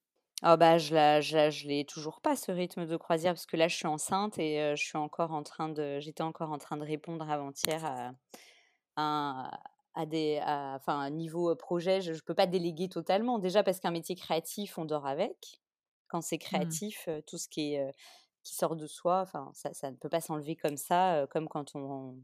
Ah 0.43 0.57
bah, 0.57 0.79
je 0.79 0.95
la 0.95 1.21
je 1.21 1.67
l'ai 1.67 1.85
toujours 1.85 2.21
pas 2.21 2.37
ce 2.37 2.53
rythme 2.53 2.87
de 2.87 2.97
croisière 2.97 3.33
parce 3.35 3.47
que 3.47 3.57
là 3.57 3.69
je 3.69 3.77
suis 3.77 3.87
enceinte 3.87 4.39
et 4.39 4.75
je 4.77 4.83
suis 4.83 4.97
encore 4.97 5.33
en 5.33 5.43
train 5.43 5.69
de 5.69 5.99
j'étais 6.01 6.23
encore 6.23 6.53
en 6.53 6.59
train 6.59 6.77
de 6.77 6.85
répondre 6.85 7.29
avant-hier 7.29 7.85
à 7.85 8.13
à 8.97 9.51
à 9.95 10.07
des 10.07 10.41
enfin, 10.45 11.01
un 11.01 11.11
niveau, 11.11 11.55
projet, 11.57 12.01
je 12.01 12.13
ne 12.13 12.19
peux 12.21 12.35
pas 12.35 12.47
déléguer 12.47 12.89
totalement. 12.89 13.41
Déjà 13.41 13.65
parce 13.65 13.81
qu'un 13.81 13.91
métier 13.91 14.15
créatif, 14.15 14.79
on 14.79 14.85
dort 14.85 15.07
avec. 15.07 15.61
Quand 16.07 16.21
c'est 16.23 16.37
mmh. 16.37 16.39
créatif, 16.39 17.09
tout 17.27 17.37
ce 17.37 17.49
qui 17.49 17.75
est, 17.75 17.93
qui 18.45 18.55
sort 18.55 18.77
de 18.77 18.87
soi, 18.87 19.21
enfin 19.23 19.51
ça 19.55 19.75
ça 19.75 19.91
ne 19.91 19.97
peut 19.97 20.09
pas 20.09 20.21
s'enlever 20.21 20.57
comme 20.57 20.77
ça, 20.77 21.27
comme 21.31 21.49
quand 21.49 21.75
on 21.75 22.17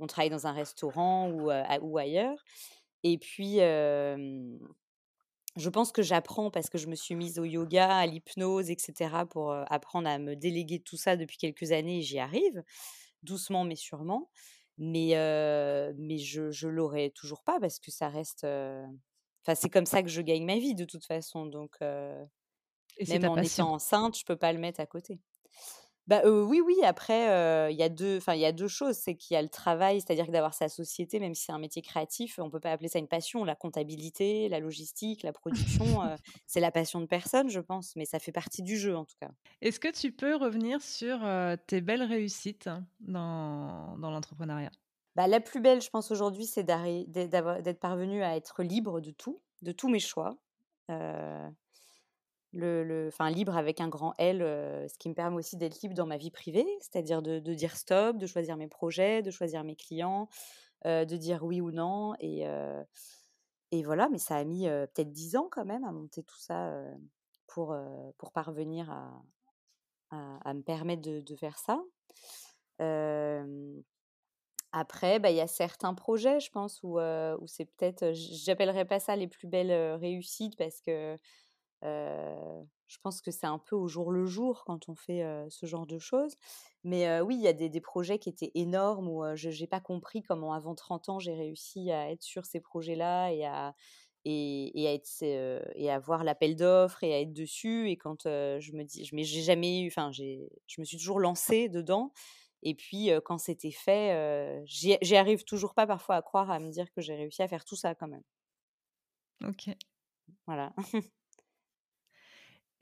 on 0.00 0.06
travaille 0.08 0.30
dans 0.30 0.46
un 0.48 0.52
restaurant 0.52 1.30
ou, 1.30 1.50
ou 1.82 1.98
ailleurs 1.98 2.44
et 3.04 3.18
puis, 3.18 3.58
je 5.56 5.70
pense 5.70 5.92
que 5.92 6.02
j'apprends 6.02 6.50
parce 6.50 6.68
que 6.70 6.78
je 6.78 6.86
me 6.88 6.94
suis 6.94 7.14
mise 7.14 7.38
au 7.38 7.44
yoga, 7.44 7.96
à 7.96 8.06
l'hypnose, 8.06 8.70
etc. 8.70 9.26
pour 9.28 9.52
apprendre 9.52 10.08
à 10.08 10.18
me 10.18 10.34
déléguer 10.36 10.80
tout 10.80 10.96
ça 10.96 11.16
depuis 11.16 11.36
quelques 11.36 11.72
années 11.72 11.98
et 11.98 12.02
j'y 12.02 12.18
arrive, 12.18 12.62
doucement 13.22 13.64
mais 13.64 13.76
sûrement. 13.76 14.30
Mais, 14.76 15.10
mais 15.96 16.18
je 16.18 16.66
ne 16.66 16.70
l'aurai 16.70 17.10
toujours 17.10 17.42
pas 17.44 17.60
parce 17.60 17.78
que 17.78 17.90
ça 17.92 18.08
reste. 18.08 18.44
Enfin, 18.44 19.54
c'est 19.54 19.70
comme 19.70 19.86
ça 19.86 20.02
que 20.02 20.08
je 20.08 20.20
gagne 20.22 20.44
ma 20.44 20.58
vie 20.58 20.74
de 20.74 20.84
toute 20.84 21.04
façon. 21.04 21.46
Donc, 21.46 21.76
et 21.80 23.06
même 23.06 23.24
en 23.26 23.36
étant 23.36 23.72
enceinte, 23.72 24.18
je 24.18 24.24
peux 24.24 24.36
pas 24.36 24.52
le 24.52 24.58
mettre 24.58 24.80
à 24.80 24.86
côté. 24.86 25.20
Bah, 26.06 26.22
oui, 26.26 26.60
oui, 26.60 26.76
après, 26.84 27.70
il 27.72 27.76
y 27.76 27.82
a 27.82 27.88
deux 27.88 28.18
enfin, 28.18 28.34
il 28.34 28.40
y 28.40 28.44
a 28.44 28.52
deux 28.52 28.68
choses. 28.68 28.96
C'est 28.96 29.14
qu'il 29.16 29.34
y 29.34 29.38
a 29.38 29.42
le 29.42 29.48
travail, 29.48 30.00
c'est-à-dire 30.00 30.26
que 30.26 30.32
d'avoir 30.32 30.52
sa 30.54 30.68
société, 30.68 31.18
même 31.18 31.34
si 31.34 31.44
c'est 31.44 31.52
un 31.52 31.58
métier 31.58 31.82
créatif, 31.82 32.38
on 32.38 32.50
peut 32.50 32.60
pas 32.60 32.72
appeler 32.72 32.88
ça 32.88 32.98
une 32.98 33.08
passion. 33.08 33.44
La 33.44 33.54
comptabilité, 33.54 34.48
la 34.48 34.60
logistique, 34.60 35.22
la 35.22 35.32
production, 35.32 35.84
c'est 36.46 36.60
la 36.60 36.70
passion 36.70 37.00
de 37.00 37.06
personne, 37.06 37.48
je 37.48 37.60
pense, 37.60 37.96
mais 37.96 38.04
ça 38.04 38.18
fait 38.18 38.32
partie 38.32 38.62
du 38.62 38.76
jeu, 38.76 38.96
en 38.96 39.04
tout 39.04 39.16
cas. 39.18 39.30
Est-ce 39.60 39.80
que 39.80 39.88
tu 39.88 40.12
peux 40.12 40.36
revenir 40.36 40.82
sur, 40.82 41.20
tes 41.66 41.80
belles 41.80 42.02
réussites 42.02 42.68
dans 43.00 43.96
dans 43.98 44.10
l'entrepreneuriat? 44.10 44.70
Bah, 45.16 45.28
la 45.28 45.40
plus 45.40 45.60
belle, 45.60 45.80
je 45.80 45.90
pense, 45.90 46.10
aujourd'hui, 46.10 46.46
c'est 46.46 46.64
d'être 46.64 47.80
parvenue 47.80 48.22
à 48.22 48.36
être 48.36 48.62
libre 48.62 49.00
de 49.00 49.10
tout, 49.12 49.40
de 49.62 49.72
tous 49.72 49.88
mes 49.88 50.00
choix 50.00 50.36
le, 52.54 53.08
enfin, 53.08 53.30
libre 53.30 53.56
avec 53.56 53.80
un 53.80 53.88
grand 53.88 54.14
L, 54.18 54.38
ce 54.40 54.98
qui 54.98 55.08
me 55.08 55.14
permet 55.14 55.36
aussi 55.36 55.56
d'être 55.56 55.80
libre 55.82 55.94
dans 55.94 56.06
ma 56.06 56.16
vie 56.16 56.30
privée, 56.30 56.66
c'est-à-dire 56.80 57.22
de, 57.22 57.38
dire 57.38 57.76
stop, 57.76 58.16
de 58.16 58.26
choisir 58.26 58.56
mes 58.56 58.68
projets, 58.68 59.22
de 59.22 59.30
choisir 59.30 59.64
mes 59.64 59.76
clients, 59.76 60.28
de 60.84 61.16
dire 61.16 61.44
oui 61.44 61.60
ou 61.60 61.70
non. 61.70 62.14
Et, 62.20 62.44
et 63.72 63.82
voilà, 63.82 64.08
mais 64.08 64.18
ça 64.18 64.36
a 64.36 64.44
mis 64.44 64.66
peut-être 64.66 65.12
dix 65.12 65.36
ans 65.36 65.48
quand 65.50 65.64
même 65.64 65.84
à 65.84 65.92
monter 65.92 66.22
tout 66.22 66.38
ça 66.38 66.72
pour, 67.46 67.76
pour 68.18 68.32
parvenir 68.32 68.90
à, 68.90 69.22
à, 70.10 70.54
me 70.54 70.62
permettre 70.62 71.02
de, 71.02 71.20
de 71.20 71.36
faire 71.36 71.58
ça. 71.58 71.82
Après, 74.76 75.20
bah, 75.20 75.30
il 75.30 75.36
y 75.36 75.40
a 75.40 75.46
certains 75.46 75.94
projets, 75.94 76.40
je 76.40 76.50
pense, 76.50 76.80
où, 76.82 76.98
où 76.98 77.46
c'est 77.46 77.64
peut-être, 77.64 78.12
j'appellerais 78.12 78.84
pas 78.84 78.98
ça 78.98 79.14
les 79.14 79.28
plus 79.28 79.46
belles 79.46 79.94
réussites 80.00 80.56
parce 80.56 80.80
que 80.80 81.16
je 81.84 82.98
pense 83.02 83.20
que 83.20 83.30
c'est 83.30 83.46
un 83.46 83.58
peu 83.58 83.76
au 83.76 83.88
jour 83.88 84.10
le 84.10 84.26
jour 84.26 84.64
quand 84.64 84.88
on 84.88 84.94
fait 84.94 85.24
ce 85.50 85.66
genre 85.66 85.86
de 85.86 85.98
choses. 85.98 86.34
Mais 86.82 87.20
oui, 87.20 87.36
il 87.36 87.42
y 87.42 87.48
a 87.48 87.52
des, 87.52 87.68
des, 87.68 87.80
projets 87.80 88.18
qui 88.18 88.28
étaient 88.28 88.52
énormes 88.54 89.08
où 89.08 89.24
je 89.34 89.48
n'ai 89.48 89.66
pas 89.66 89.80
compris 89.80 90.22
comment 90.22 90.52
avant 90.52 90.74
30 90.74 91.08
ans 91.08 91.18
j'ai 91.18 91.34
réussi 91.34 91.90
à 91.90 92.10
être 92.10 92.22
sur 92.22 92.44
ces 92.44 92.60
projets-là 92.60 93.30
et 93.30 93.44
à, 93.46 93.74
et, 94.24 94.82
et, 94.82 94.88
à 94.88 94.92
être, 94.94 95.22
et 95.22 95.90
à 95.90 95.98
voir 95.98 96.24
l'appel 96.24 96.56
d'offres 96.56 97.04
et 97.04 97.14
à 97.14 97.20
être 97.20 97.32
dessus. 97.32 97.90
Et 97.90 97.96
quand 97.96 98.24
je 98.24 98.72
me 98.72 98.84
dis, 98.84 99.04
je 99.04 99.16
j'ai 99.16 99.42
jamais 99.42 99.80
eu, 99.80 99.88
enfin, 99.88 100.10
je 100.12 100.80
me 100.80 100.84
suis 100.84 100.98
toujours 100.98 101.20
lancée 101.20 101.68
dedans. 101.68 102.12
Et 102.62 102.74
puis, 102.74 103.10
quand 103.24 103.38
c'était 103.38 103.70
fait, 103.70 104.62
j'y 104.66 105.16
arrive 105.16 105.44
toujours 105.44 105.74
pas 105.74 105.86
parfois 105.86 106.16
à 106.16 106.22
croire, 106.22 106.50
à 106.50 106.58
me 106.58 106.70
dire 106.70 106.90
que 106.92 107.02
j'ai 107.02 107.14
réussi 107.14 107.42
à 107.42 107.48
faire 107.48 107.64
tout 107.64 107.76
ça 107.76 107.94
quand 107.94 108.08
même. 108.08 108.24
Ok. 109.44 109.68
Voilà. 110.46 110.72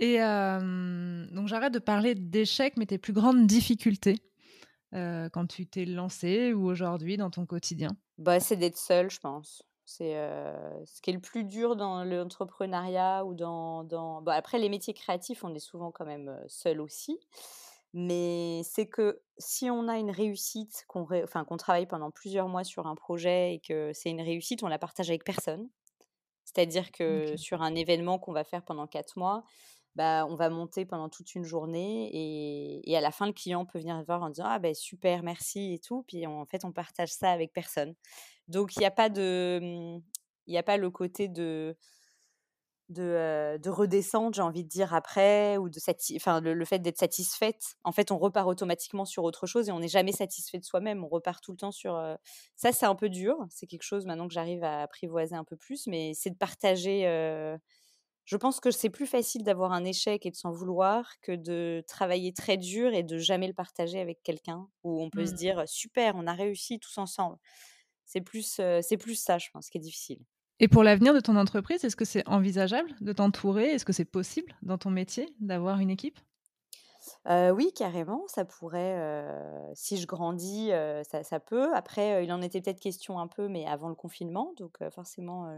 Et 0.05 0.19
donc 0.19 1.47
j'arrête 1.47 1.73
de 1.73 1.79
parler 1.79 2.17
d'échecs, 2.17 2.75
mais 2.77 2.87
tes 2.87 2.99
plus 2.99 3.13
grandes 3.13 3.47
difficultés 3.47 4.17
quand 4.91 5.47
tu 5.49 5.67
t'es 5.67 5.85
lancé 5.85 6.53
ou 6.53 6.67
aujourd'hui 6.67 7.17
dans 7.17 7.31
ton 7.31 7.47
quotidien? 7.47 7.91
Bah, 8.19 8.41
C'est 8.41 8.57
d'être 8.57 8.77
seule, 8.77 9.11
je 9.11 9.21
pense. 9.21 9.63
C'est 9.85 10.15
ce 10.15 11.01
qui 11.03 11.11
est 11.11 11.15
le 11.15 11.21
plus 11.21 11.45
dur 11.45 11.77
dans 11.77 12.03
l'entrepreneuriat 12.03 13.25
ou 13.25 13.35
dans... 13.35 13.85
dans... 13.85 14.23
Bah, 14.23 14.35
après, 14.35 14.59
les 14.59 14.69
métiers 14.69 14.93
créatifs, 14.93 15.45
on 15.45 15.55
est 15.55 15.61
souvent 15.61 15.93
quand 15.93 16.05
même 16.05 16.37
seul 16.49 16.81
aussi. 16.81 17.21
Mais 17.95 18.63
c'est 18.65 18.89
que 18.89 19.21
si 19.39 19.71
on 19.71 19.87
a 19.87 19.99
une 19.99 20.11
réussite, 20.11 20.85
qu'on 20.89 21.07
enfin, 21.23 21.45
qu'on 21.45 21.59
travaille 21.59 21.87
pendant 21.87 22.11
plusieurs 22.11 22.49
mois 22.49 22.65
sur 22.65 22.89
un 22.89 22.97
projet 22.97 23.55
et 23.55 23.61
que 23.61 23.93
c'est 23.93 24.11
une 24.11 24.23
réussite, 24.23 24.65
on 24.65 24.69
la 24.69 24.79
partage 24.79 25.11
avec 25.11 25.25
personne. 25.25 25.69
C'est-à-dire 26.45 26.91
que 26.91 27.37
sur 27.37 27.63
un 27.63 27.75
événement 27.75 28.19
qu'on 28.19 28.33
va 28.33 28.45
faire 28.45 28.65
pendant 28.65 28.87
quatre 28.87 29.17
mois, 29.17 29.45
bah, 29.95 30.27
on 30.29 30.37
va 30.37 30.49
monter 30.49 30.87
pendant 30.87 31.09
toute 31.09 31.35
une 31.35 31.45
journée 31.45 32.09
et, 32.13 32.91
et, 32.91 32.97
à 32.97 33.01
la 33.01 33.11
fin, 33.11 33.27
le 33.27 33.33
client 33.33 33.67
peut 33.67 33.79
venir 33.79 34.03
voir 34.05 34.23
en 34.23 34.31
disant 34.31 34.47
Ah, 34.47 34.59
ben 34.59 34.75
super, 34.75 35.23
merci 35.23 35.75
et 35.75 35.79
tout. 35.79 36.05
Puis 36.09 36.27
en 36.27 36.47
fait, 36.47 36.65
on 36.65 36.73
partage 36.73 37.11
ça 37.11 37.31
avec 37.31 37.53
personne. 37.53 37.95
Donc, 38.49 38.75
il 38.77 38.81
n'y 38.81 38.87
a 38.87 38.91
pas. 38.91 39.09
Mmh, 39.11 40.01
a 40.57 40.63
pas 40.63 40.77
le 40.77 40.91
côté 40.91 41.29
de 41.29 41.77
de, 42.89 43.59
de 43.59 43.71
redescendre, 43.71 44.35
j'ai 44.35 44.43
envie 44.43 44.65
de 44.65 44.69
dire, 44.69 44.95
après, 44.95 45.57
ou 45.57 45.69
de 45.71 45.79
enfin, 46.17 46.41
le, 46.41 46.65
fait 46.65 46.79
d'être 46.79 46.99
satisfaite. 46.99 47.77
En 47.85 47.93
fait, 47.93 48.11
on 48.11 48.19
repart 48.19 48.47
automatiquement 48.47 49.05
sur 49.05 49.25
autre 49.25 49.47
chose 49.47 49.69
et 49.69 49.73
on 49.73 49.81
n'est 49.81 49.89
jamais 49.89 50.13
satisfait 50.13 50.59
de 50.59 50.65
soi-même. 50.65 51.05
On 51.05 51.09
repart 51.09 51.43
tout 51.43 51.53
le 51.53 51.59
temps 51.59 51.73
sur. 51.73 52.01
Ça, 52.57 52.73
c'est 52.73 52.87
un 52.87 52.95
peu 52.95 53.09
dur. 53.09 53.37
C'est 53.51 53.67
quelque 53.67 53.83
chose 53.83 54.05
maintenant 54.07 54.29
que 54.29 54.35
j'arrive 54.35 54.63
à 54.65 54.83
apprivoiser 54.83 55.35
un 55.35 55.45
peu 55.45 55.57
plus, 55.57 55.87
mais 55.87 56.13
c'est 56.15 56.31
de 56.31 56.37
partager. 56.37 57.07
Je 58.33 58.39
pense 58.39 58.61
que 58.61 58.71
c'est 58.71 58.89
plus 58.89 59.05
facile 59.05 59.43
d'avoir 59.43 59.73
un 59.73 59.85
échec 59.85 60.25
et 60.25 60.31
de 60.31 60.37
s'en 60.37 60.53
vouloir 60.53 61.21
que 61.21 61.33
de 61.33 61.85
travailler 61.87 62.33
très 62.33 62.57
dur 62.57 62.95
et 62.95 63.03
de 63.03 63.19
jamais 63.19 63.47
le 63.47 63.53
partager 63.53 64.01
avec 64.01 64.23
quelqu'un 64.23 64.67
où 64.85 65.03
on 65.03 65.11
peut 65.11 65.27
se 65.27 65.33
mmh. 65.33 65.37
dire 65.37 65.63
super, 65.67 66.15
on 66.17 66.27
a 66.27 66.33
réussi 66.33 66.79
tous 66.79 66.97
ensemble. 66.97 67.37
C'est 68.07 68.23
plus, 68.23 68.59
c'est 68.81 68.97
plus 68.97 69.17
ça, 69.17 69.37
je 69.37 69.51
pense, 69.53 69.69
qui 69.69 69.77
est 69.77 69.83
difficile. 69.83 70.19
Et 70.61 70.69
pour 70.69 70.83
l'avenir 70.83 71.13
de 71.13 71.21
ton 71.21 71.37
entreprise, 71.37 71.85
est-ce 71.85 71.95
que 71.95 72.07
c'est 72.07 72.27
envisageable 72.27 72.95
de 73.03 73.13
t'entourer? 73.13 73.67
Est-ce 73.67 73.85
que 73.85 73.93
c'est 73.93 74.07
possible 74.07 74.57
dans 74.63 74.79
ton 74.79 74.89
métier 74.89 75.29
d'avoir 75.39 75.81
une 75.81 75.91
équipe? 75.91 76.19
Oui, 77.27 77.73
carrément, 77.75 78.25
ça 78.29 78.45
pourrait, 78.45 79.25
si 79.75 79.97
je 79.97 80.07
grandis, 80.07 80.71
ça 81.09 81.23
ça 81.23 81.41
peut. 81.41 81.75
Après, 81.75 82.25
il 82.25 82.33
en 82.33 82.43
était 82.43 82.61
peut-être 82.61 82.81
question 82.81 83.19
un 83.19 83.29
peu, 83.29 83.49
mais 83.49 83.67
avant 83.67 83.89
le 83.89 83.95
confinement, 83.95 84.53
donc 84.57 84.79
forcément, 84.91 85.53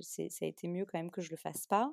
ça 0.00 0.22
a 0.42 0.46
été 0.46 0.68
mieux 0.68 0.84
quand 0.84 0.98
même 0.98 1.10
que 1.10 1.20
je 1.20 1.30
le 1.30 1.36
fasse 1.36 1.66
pas. 1.66 1.92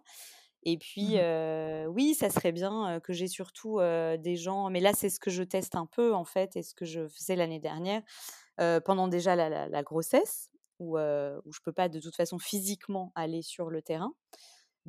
Et 0.64 0.78
puis, 0.78 1.16
mmh 1.16 1.88
oui, 1.88 2.14
ça 2.14 2.30
serait 2.30 2.52
bien 2.52 3.00
que 3.02 3.14
j'ai 3.14 3.28
surtout 3.28 3.80
des 3.80 4.36
gens, 4.36 4.70
mais 4.70 4.80
là, 4.80 4.94
c'est 4.94 5.10
ce 5.10 5.20
que 5.20 5.30
je 5.30 5.44
teste 5.44 5.76
un 5.76 5.86
peu 5.86 6.14
en 6.14 6.26
fait, 6.26 6.56
et 6.56 6.64
ce 6.64 6.74
que 6.76 6.86
je 6.86 7.08
faisais 7.08 7.36
l'année 7.36 7.60
dernière, 7.60 8.02
pendant 8.86 9.08
déjà 9.08 9.36
la, 9.36 9.84
grossesse, 9.84 10.52
où, 10.80 10.98
où 10.98 11.52
je 11.52 11.60
peux 11.64 11.74
pas 11.74 11.90
de 11.90 12.00
toute 12.00 12.16
façon 12.16 12.40
physiquement 12.40 13.12
aller 13.16 13.42
sur 13.42 13.70
le 13.70 13.82
terrain. 13.82 14.14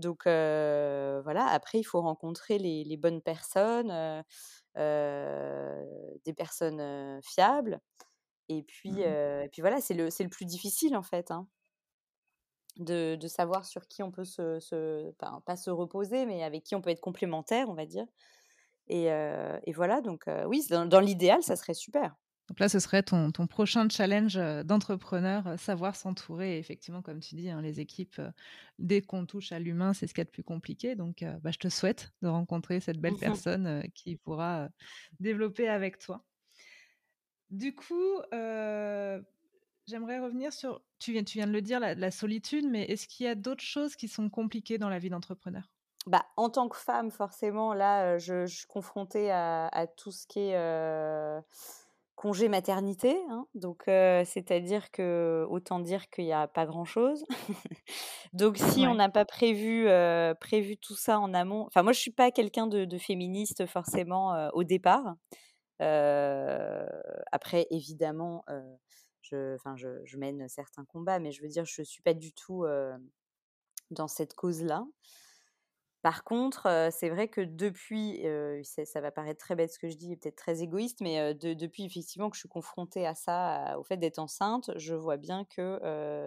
Donc 0.00 0.24
voilà, 0.24 1.46
après, 1.46 1.78
il 1.78 1.84
faut 1.84 2.00
rencontrer 2.00 2.58
les, 2.58 2.96
bonnes 2.96 3.22
personnes, 3.22 4.24
des 4.76 6.34
personnes 6.36 7.20
fiables. 7.22 7.80
Et 8.48 8.64
puis, 8.64 8.90
mmh 8.90 9.44
et 9.44 9.48
puis 9.52 9.62
voilà, 9.62 9.80
c'est 9.80 9.94
le, 9.94 10.06
le 10.06 10.28
plus 10.28 10.44
difficile 10.44 10.96
en 10.96 11.02
fait. 11.02 11.30
Hein, 11.30 11.46
de, 12.80 13.28
savoir 13.28 13.64
sur 13.64 13.86
qui 13.86 14.02
on 14.02 14.10
peut 14.10 14.24
se, 14.24 15.10
pas 15.44 15.56
se 15.56 15.70
reposer, 15.70 16.26
mais 16.26 16.42
avec 16.42 16.64
qui 16.64 16.74
on 16.74 16.80
peut 16.80 16.90
être 16.90 17.00
complémentaire, 17.00 17.68
on 17.68 17.74
va 17.74 17.86
dire. 17.86 18.06
Et, 18.88 19.08
voilà, 19.74 20.00
donc 20.00 20.24
oui, 20.46 20.66
dans 20.68 21.00
l'idéal, 21.00 21.42
ça 21.42 21.56
serait 21.56 21.74
super. 21.74 22.16
Donc 22.50 22.58
là, 22.58 22.68
ce 22.68 22.80
serait 22.80 23.04
ton, 23.04 23.30
prochain 23.30 23.88
challenge 23.88 24.36
euh, 24.36 24.64
d'entrepreneur, 24.64 25.46
euh, 25.46 25.56
savoir 25.56 25.94
s'entourer. 25.94 26.58
effectivement, 26.58 27.00
comme 27.00 27.20
tu 27.20 27.36
dis, 27.36 27.48
hein, 27.48 27.62
les 27.62 27.78
équipes, 27.78 28.18
euh, 28.18 28.32
dès 28.80 29.02
qu'on 29.02 29.24
touche 29.24 29.52
à 29.52 29.60
l'humain, 29.60 29.94
c'est 29.94 30.08
ce 30.08 30.14
qu'il 30.14 30.22
y 30.22 30.22
a 30.22 30.24
de 30.24 30.30
plus 30.30 30.42
compliqué. 30.42 30.96
Donc, 30.96 31.24
bah, 31.42 31.52
je 31.52 31.58
te 31.58 31.68
souhaite 31.68 32.10
de 32.22 32.28
rencontrer 32.28 32.80
cette 32.80 32.98
belle 32.98 33.14
personne 33.20 33.84
qui 33.94 34.16
pourra 34.16 34.68
développer 35.20 35.68
avec 35.68 36.00
toi. 36.00 36.24
Du 37.50 37.72
coup, 37.72 38.20
j'aimerais 39.86 40.18
revenir 40.18 40.52
sur, 40.52 40.82
tu 40.98 41.12
viens, 41.12 41.22
tu 41.22 41.38
viens 41.38 41.46
de 41.46 41.52
le 41.52 41.62
dire, 41.62 41.78
la, 41.78 42.10
solitude, 42.10 42.66
mais 42.68 42.82
est-ce 42.86 43.06
qu'il 43.06 43.26
y 43.26 43.28
a 43.28 43.36
d'autres 43.36 43.62
choses 43.62 43.94
qui 43.94 44.08
sont 44.08 44.28
compliquées 44.28 44.78
dans 44.78 44.88
la 44.88 44.98
vie 44.98 45.10
d'entrepreneur? 45.10 45.70
Bah, 46.06 46.24
en 46.36 46.50
tant 46.50 46.68
que 46.68 46.76
femme, 46.76 47.12
forcément, 47.12 47.74
là, 47.74 48.18
je, 48.18 48.46
suis 48.46 48.66
confrontée 48.66 49.30
à, 49.30 49.68
à, 49.68 49.86
tout 49.86 50.10
ce 50.10 50.26
qui 50.26 50.40
est 50.40 50.56
congé 52.20 52.50
maternité, 52.50 53.16
hein, 53.30 53.46
donc 53.54 53.84
c'est-à-dire 53.86 54.90
que 54.90 55.46
autant 55.48 55.80
dire 55.80 56.10
qu'il 56.10 56.26
n'y 56.26 56.34
a 56.34 56.46
pas 56.46 56.66
grand-chose. 56.66 57.24
donc 58.34 58.58
si 58.58 58.86
on 58.86 58.94
n'a 58.94 59.08
pas 59.08 59.24
prévu 59.24 59.86
prévu 60.38 60.76
tout 60.76 60.94
ça 60.94 61.18
en 61.18 61.32
amont, 61.32 61.64
enfin 61.64 61.82
moi 61.82 61.92
je 61.92 61.98
suis 61.98 62.10
pas 62.10 62.30
quelqu'un 62.30 62.66
de, 62.66 62.98
féministe 62.98 63.64
forcément 63.64 64.50
au 64.52 64.64
départ. 64.64 65.16
après 65.78 67.66
évidemment, 67.70 68.44
je, 69.22 69.56
je, 69.76 70.00
je, 70.04 70.18
mène 70.18 70.46
certains 70.46 70.84
combats, 70.84 71.20
mais 71.20 71.32
je 71.32 71.40
veux 71.40 71.48
dire 71.48 71.64
je 71.64 71.82
suis 71.82 72.02
pas 72.02 72.12
du 72.12 72.34
tout 72.34 72.66
dans 73.90 74.08
cette 74.08 74.34
cause-là. 74.34 74.84
Par 76.02 76.24
contre, 76.24 76.88
c'est 76.92 77.10
vrai 77.10 77.28
que 77.28 77.42
depuis, 77.42 78.22
ça, 78.64 79.00
va 79.02 79.10
paraître 79.10 79.38
très 79.38 79.54
bête 79.54 79.72
ce 79.72 79.78
que 79.78 79.88
je 79.88 79.96
dis, 79.96 80.16
peut-être 80.16 80.36
très 80.36 80.62
égoïste, 80.62 81.00
mais 81.02 81.34
depuis 81.34 81.84
effectivement 81.84 82.30
que 82.30 82.36
je 82.36 82.40
suis 82.40 82.48
confrontée 82.48 83.06
à 83.06 83.14
ça, 83.14 83.78
au 83.78 83.84
fait 83.84 83.98
d'être 83.98 84.18
enceinte, 84.18 84.70
je 84.76 84.94
vois 84.94 85.18
bien 85.18 85.44
qu'il 85.44 85.62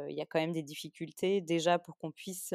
y 0.09 0.21
a 0.21 0.25
quand 0.29 0.39
même 0.39 0.51
des 0.51 0.61
difficultés 0.63 1.41
déjà 1.41 1.79
pour 1.79 1.97
qu'on 1.97 2.11
puisse 2.11 2.53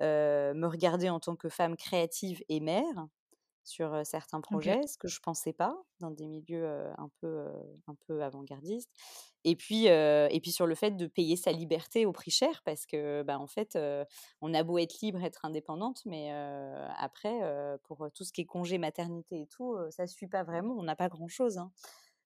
me 0.00 0.66
regarder 0.66 1.08
en 1.08 1.20
tant 1.20 1.36
que 1.36 1.48
femme 1.48 1.76
créative 1.76 2.42
et 2.48 2.60
mère 2.60 3.06
sur 3.64 4.04
certains 4.04 4.40
projets, 4.40 4.86
ce 4.86 4.98
que 4.98 5.08
je 5.08 5.20
pensais 5.20 5.52
pas 5.52 5.76
dans 6.00 6.10
des 6.10 6.26
milieux 6.26 6.66
un 6.98 7.08
peu 7.20 7.46
un 7.86 7.94
peu 8.06 8.22
avant-gardistes. 8.22 8.90
Et 9.44 9.56
puis 9.56 9.86
et 9.86 10.40
puis 10.42 10.52
sur 10.52 10.66
le 10.66 10.74
fait 10.74 10.92
de 10.92 11.06
payer 11.06 11.36
sa 11.36 11.52
liberté 11.52 12.06
au 12.06 12.12
prix 12.12 12.30
cher 12.30 12.62
parce 12.64 12.86
que 12.86 13.22
bah, 13.22 13.38
en 13.38 13.46
fait 13.46 13.78
on 14.40 14.54
a 14.54 14.62
beau 14.62 14.78
être 14.78 15.00
libre, 15.00 15.22
être 15.24 15.44
indépendante, 15.44 16.02
mais 16.04 16.32
après 16.98 17.40
pour 17.84 18.08
tout 18.14 18.24
ce 18.24 18.32
qui 18.32 18.42
est 18.42 18.46
congé 18.46 18.78
maternité 18.78 19.42
et 19.42 19.46
tout, 19.46 19.76
ça 19.90 20.06
suit 20.06 20.28
pas 20.28 20.44
vraiment. 20.44 20.74
On 20.78 20.82
n'a 20.82 20.96
pas 20.96 21.08
grand 21.08 21.28
chose. 21.28 21.58
Hein. 21.58 21.70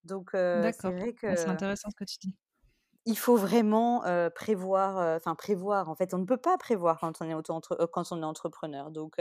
Donc 0.05 0.31
c'est 0.33 0.73
vrai 0.83 1.12
que 1.12 1.37
c'est 1.37 1.49
intéressant 1.49 1.90
ce 1.90 1.97
que 1.97 2.05
tu 2.05 2.19
dis. 2.19 2.35
Il 3.09 3.16
faut 3.16 3.37
vraiment 3.37 4.02
prévoir, 4.35 5.16
enfin 5.16 5.37
prévoir. 5.37 5.88
En 5.88 5.95
fait, 5.95 6.12
on 6.12 6.19
ne 6.19 6.25
peut 6.25 6.37
pas 6.37 6.59
prévoir 6.59 6.99
quand 6.99 7.23
on 7.23 7.28
est 7.28 7.35
auto 7.35 7.61
quand 7.93 8.11
on 8.11 8.21
est 8.21 8.25
entrepreneur. 8.25 8.90
Donc 8.90 9.16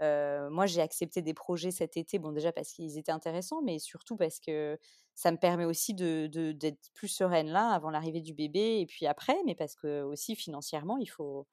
moi, 0.00 0.66
j'ai 0.66 0.80
accepté 0.80 1.22
des 1.22 1.34
projets 1.34 1.70
cet 1.70 1.96
été, 1.96 2.18
bon 2.18 2.32
déjà 2.32 2.52
parce 2.52 2.72
qu'ils 2.72 2.98
étaient 2.98 3.12
intéressants, 3.12 3.62
mais 3.62 3.78
surtout 3.78 4.16
parce 4.16 4.40
que 4.40 4.78
ça 5.14 5.30
me 5.32 5.36
permet 5.36 5.64
aussi 5.66 5.94
d'être 5.94 6.30
de, 6.30 6.76
plus 6.94 7.08
sereine 7.08 7.48
là 7.50 7.70
avant 7.70 7.90
l'arrivée 7.90 8.22
du 8.22 8.32
bébé 8.34 8.80
et 8.80 8.86
puis 8.86 9.06
après, 9.06 9.36
mais 9.44 9.54
parce 9.54 9.74
que 9.74 10.02
aussi 10.02 10.36
financièrement, 10.36 10.96
il 10.98 11.08
faut, 11.08 11.46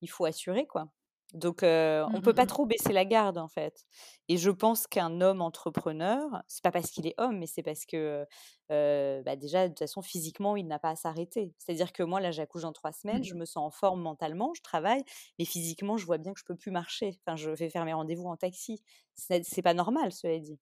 il 0.00 0.10
faut 0.10 0.24
assurer 0.24 0.66
quoi. 0.66 0.88
Donc, 1.32 1.60
on 1.62 1.66
ne 1.66 2.18
mmh, 2.18 2.22
peut 2.22 2.34
pas 2.34 2.42
mmh, 2.42 2.44
mmh. 2.44 2.48
trop 2.48 2.66
baisser 2.66 2.92
la 2.92 3.04
garde, 3.04 3.38
en 3.38 3.48
fait. 3.48 3.86
Et 4.28 4.36
je 4.36 4.50
pense 4.50 4.86
qu'un 4.86 5.20
homme 5.20 5.40
entrepreneur, 5.40 6.42
c'est 6.46 6.62
pas 6.62 6.70
parce 6.70 6.90
qu'il 6.90 7.06
est 7.06 7.14
homme, 7.18 7.38
mais 7.38 7.46
c'est 7.46 7.62
parce 7.62 7.86
que, 7.86 8.26
bah, 8.68 9.36
déjà, 9.36 9.64
de 9.64 9.72
toute 9.72 9.78
façon, 9.78 10.02
physiquement, 10.02 10.56
il 10.56 10.66
n'a 10.66 10.78
pas 10.78 10.90
à 10.90 10.96
s'arrêter. 10.96 11.54
C'est-à-dire 11.58 11.92
que 11.92 12.02
moi, 12.02 12.20
là, 12.20 12.30
j'accouche 12.32 12.62
dans 12.62 12.72
trois 12.72 12.92
semaines, 12.92 13.24
je 13.24 13.34
me 13.34 13.46
sens 13.46 13.66
en 13.66 13.70
forme 13.70 14.02
mentalement, 14.02 14.52
je 14.54 14.62
travaille, 14.62 15.02
mais 15.38 15.44
physiquement, 15.44 15.96
je 15.96 16.04
vois 16.04 16.18
bien 16.18 16.34
que 16.34 16.40
je 16.40 16.44
peux 16.44 16.56
plus 16.56 16.70
marcher. 16.70 17.18
Enfin, 17.24 17.36
je 17.36 17.50
vais 17.50 17.70
faire 17.70 17.84
mes 17.84 17.94
rendez-vous 17.94 18.28
en 18.28 18.36
taxi. 18.36 18.82
C'est 19.14 19.62
pas 19.62 19.74
normal, 19.74 20.12
cela 20.12 20.38
dit. 20.38 20.58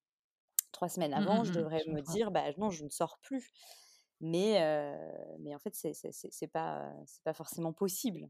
Trois 0.72 0.88
semaines 0.88 1.14
avant, 1.14 1.42
je 1.42 1.52
devrais 1.52 1.82
me 1.88 2.00
dire, 2.00 2.30
bah 2.30 2.44
non, 2.58 2.70
je 2.70 2.84
ne 2.84 2.90
sors 2.90 3.18
plus. 3.22 3.50
mais, 4.20 4.60
mais 5.40 5.54
en 5.54 5.58
fait, 5.58 5.74
c'est 5.74 5.92
c'est 5.94 6.46
pas, 6.48 6.92
c'est 7.06 7.22
pas 7.24 7.34
forcément 7.34 7.72
possible. 7.72 8.28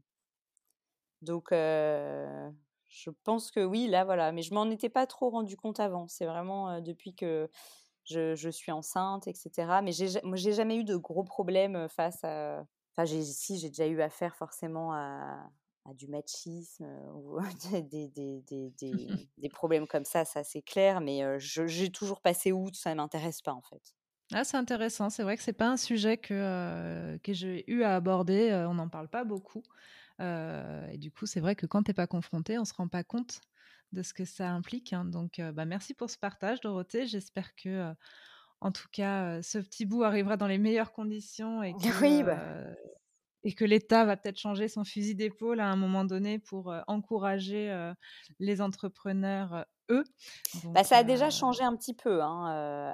Donc, 1.21 1.49
je 1.51 3.09
pense 3.23 3.51
que 3.51 3.63
oui, 3.63 3.87
là, 3.87 4.03
voilà. 4.03 4.31
Mais 4.31 4.41
je 4.41 4.53
m'en 4.53 4.69
étais 4.69 4.89
pas 4.89 5.07
trop 5.07 5.29
rendu 5.29 5.55
compte 5.55 5.79
avant. 5.79 6.07
C'est 6.07 6.25
vraiment 6.25 6.81
depuis 6.81 7.15
que 7.15 7.49
je, 8.05 8.35
je, 8.35 8.49
suis 8.49 8.71
enceinte, 8.71 9.27
etc. 9.27 9.81
Mais 9.83 9.91
j'ai 9.91 10.53
jamais 10.53 10.77
eu 10.77 10.83
de 10.83 10.95
gros 10.95 11.23
problèmes 11.23 11.87
face 11.89 12.23
à. 12.23 12.65
Enfin, 12.95 13.05
si, 13.05 13.57
j'ai 13.57 13.69
déjà 13.69 13.87
eu 13.87 14.01
affaire 14.01 14.35
forcément 14.35 14.93
à, 14.93 15.49
à 15.85 15.93
du 15.93 16.07
machisme 16.07 16.85
ou 17.15 17.39
des, 17.71 18.07
des, 18.09 18.41
des, 18.41 18.73
des, 19.37 19.49
problèmes 19.49 19.87
comme 19.87 20.05
ça, 20.05 20.25
ça 20.25 20.43
c'est 20.43 20.61
clair. 20.61 20.99
Mais 20.99 21.23
j'ai 21.39 21.91
toujours 21.91 22.21
passé 22.21 22.51
outre, 22.51 22.77
ça 22.77 22.89
ne 22.89 22.95
m'intéresse 22.95 23.41
pas 23.41 23.53
en 23.53 23.61
fait. 23.61 23.95
Ah, 24.33 24.43
c'est 24.43 24.57
intéressant. 24.57 25.09
C'est 25.09 25.23
vrai 25.23 25.35
que 25.37 25.43
c'est 25.43 25.53
pas 25.53 25.67
un 25.67 25.77
sujet 25.77 26.17
que, 26.17 27.17
que 27.23 27.33
j'ai 27.33 27.69
eu 27.71 27.83
à 27.83 27.95
aborder. 27.95 28.51
on 28.67 28.73
n'en 28.73 28.89
parle 28.89 29.09
pas 29.09 29.23
beaucoup. 29.23 29.63
Et 30.21 30.97
du 30.97 31.11
coup, 31.11 31.25
c'est 31.25 31.39
vrai 31.39 31.55
que 31.55 31.65
quand 31.65 31.83
tu 31.83 31.89
n'es 31.89 31.95
pas 31.95 32.07
confronté, 32.07 32.57
on 32.57 32.65
se 32.65 32.73
rend 32.73 32.87
pas 32.87 33.03
compte 33.03 33.41
de 33.91 34.03
ce 34.03 34.13
que 34.13 34.25
ça 34.25 34.49
implique. 34.49 34.93
Hein. 34.93 35.05
Donc, 35.05 35.41
bah, 35.53 35.65
merci 35.65 35.93
pour 35.93 36.09
ce 36.09 36.17
partage, 36.17 36.61
Dorothée. 36.61 37.07
J'espère 37.07 37.55
que, 37.55 37.93
en 38.61 38.71
tout 38.71 38.87
cas, 38.91 39.41
ce 39.41 39.57
petit 39.57 39.85
bout 39.85 40.03
arrivera 40.03 40.37
dans 40.37 40.47
les 40.47 40.57
meilleures 40.57 40.93
conditions 40.93 41.63
et 41.63 41.73
que, 41.73 42.01
oui, 42.01 42.23
bah. 42.23 42.39
et 43.43 43.53
que 43.53 43.65
l'État 43.65 44.05
va 44.05 44.15
peut-être 44.17 44.37
changer 44.37 44.67
son 44.67 44.83
fusil 44.83 45.15
d'épaule 45.15 45.59
à 45.59 45.67
un 45.67 45.75
moment 45.75 46.05
donné 46.05 46.39
pour 46.39 46.73
encourager 46.87 47.91
les 48.39 48.61
entrepreneurs 48.61 49.65
eux. 49.89 50.03
bah, 50.65 50.83
ça 50.83 50.97
a 50.97 51.03
déjà 51.03 51.29
changé 51.29 51.63
un 51.63 51.75
petit 51.75 51.93
peu 51.93 52.21
hein, 52.21 52.45